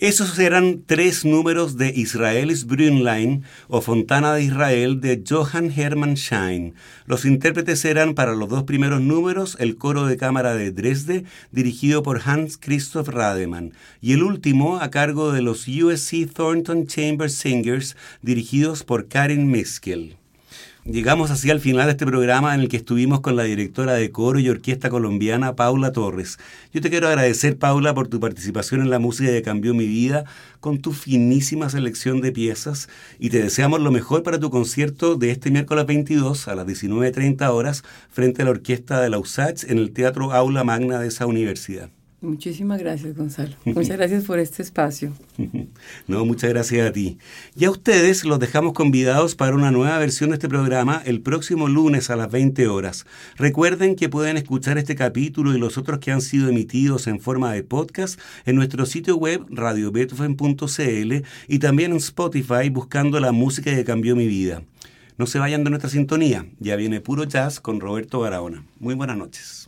Esos 0.00 0.38
eran 0.38 0.84
tres 0.86 1.24
números 1.24 1.76
de 1.76 1.88
Israelis 1.88 2.66
Brünnlein 2.66 3.42
o 3.66 3.80
Fontana 3.80 4.32
de 4.32 4.44
Israel 4.44 5.00
de 5.00 5.24
Johann 5.28 5.72
Hermann 5.76 6.16
Schein. 6.16 6.74
Los 7.06 7.24
intérpretes 7.24 7.84
eran 7.84 8.14
para 8.14 8.36
los 8.36 8.48
dos 8.48 8.62
primeros 8.62 9.00
números 9.00 9.56
el 9.58 9.76
coro 9.76 10.06
de 10.06 10.16
cámara 10.16 10.54
de 10.54 10.70
Dresde, 10.70 11.24
dirigido 11.50 12.04
por 12.04 12.20
Hans 12.24 12.58
Christoph 12.58 13.08
Rademann, 13.08 13.72
y 14.00 14.12
el 14.12 14.22
último 14.22 14.78
a 14.78 14.88
cargo 14.92 15.32
de 15.32 15.42
los 15.42 15.66
USC 15.66 16.32
Thornton 16.32 16.86
Chamber 16.86 17.28
Singers, 17.28 17.96
dirigidos 18.22 18.84
por 18.84 19.08
Karin 19.08 19.50
Miskel. 19.50 20.16
Llegamos 20.90 21.30
así 21.30 21.50
al 21.50 21.60
final 21.60 21.84
de 21.84 21.90
este 21.90 22.06
programa 22.06 22.54
en 22.54 22.62
el 22.62 22.70
que 22.70 22.78
estuvimos 22.78 23.20
con 23.20 23.36
la 23.36 23.42
directora 23.42 23.92
de 23.92 24.10
coro 24.10 24.38
y 24.38 24.48
orquesta 24.48 24.88
colombiana 24.88 25.54
Paula 25.54 25.92
Torres. 25.92 26.38
Yo 26.72 26.80
te 26.80 26.88
quiero 26.88 27.08
agradecer, 27.08 27.58
Paula, 27.58 27.92
por 27.92 28.08
tu 28.08 28.20
participación 28.20 28.80
en 28.80 28.88
la 28.88 28.98
música 28.98 29.30
que 29.30 29.42
cambió 29.42 29.74
mi 29.74 29.86
vida, 29.86 30.24
con 30.60 30.78
tu 30.78 30.92
finísima 30.92 31.68
selección 31.68 32.22
de 32.22 32.32
piezas 32.32 32.88
y 33.18 33.28
te 33.28 33.42
deseamos 33.42 33.80
lo 33.82 33.90
mejor 33.90 34.22
para 34.22 34.40
tu 34.40 34.48
concierto 34.48 35.16
de 35.16 35.30
este 35.30 35.50
miércoles 35.50 35.84
22 35.84 36.48
a 36.48 36.54
las 36.54 36.66
19.30 36.66 37.46
horas 37.50 37.84
frente 38.08 38.40
a 38.40 38.46
la 38.46 38.52
orquesta 38.52 39.02
de 39.02 39.10
la 39.10 39.18
USACH 39.18 39.64
en 39.64 39.76
el 39.76 39.92
Teatro 39.92 40.32
Aula 40.32 40.64
Magna 40.64 40.98
de 41.00 41.08
esa 41.08 41.26
universidad. 41.26 41.90
Muchísimas 42.20 42.80
gracias, 42.80 43.16
Gonzalo. 43.16 43.54
Muchas 43.64 43.96
gracias 43.96 44.24
por 44.24 44.38
este 44.38 44.62
espacio. 44.62 45.12
No, 46.06 46.24
muchas 46.24 46.50
gracias 46.50 46.88
a 46.88 46.92
ti. 46.92 47.18
Y 47.54 47.66
a 47.66 47.70
ustedes 47.70 48.24
los 48.24 48.38
dejamos 48.38 48.72
convidados 48.72 49.34
para 49.34 49.54
una 49.54 49.70
nueva 49.70 49.98
versión 49.98 50.30
de 50.30 50.34
este 50.36 50.48
programa 50.48 51.02
el 51.04 51.20
próximo 51.20 51.68
lunes 51.68 52.08
a 52.10 52.16
las 52.16 52.30
20 52.30 52.66
horas. 52.66 53.04
Recuerden 53.36 53.94
que 53.94 54.08
pueden 54.08 54.36
escuchar 54.36 54.78
este 54.78 54.94
capítulo 54.94 55.54
y 55.54 55.58
los 55.58 55.76
otros 55.76 55.98
que 55.98 56.10
han 56.10 56.22
sido 56.22 56.48
emitidos 56.48 57.06
en 57.06 57.20
forma 57.20 57.52
de 57.52 57.62
podcast 57.62 58.18
en 58.46 58.56
nuestro 58.56 58.86
sitio 58.86 59.16
web 59.16 59.44
radiobeethoven.cl 59.50 61.26
y 61.46 61.58
también 61.58 61.92
en 61.92 61.98
Spotify 61.98 62.70
buscando 62.70 63.20
la 63.20 63.32
música 63.32 63.74
que 63.74 63.84
cambió 63.84 64.16
mi 64.16 64.26
vida. 64.26 64.62
No 65.18 65.26
se 65.26 65.38
vayan 65.38 65.64
de 65.64 65.70
nuestra 65.70 65.90
sintonía, 65.90 66.46
ya 66.58 66.76
viene 66.76 67.00
puro 67.00 67.24
jazz 67.24 67.60
con 67.60 67.80
Roberto 67.80 68.20
Barahona. 68.20 68.64
Muy 68.78 68.94
buenas 68.94 69.16
noches. 69.16 69.67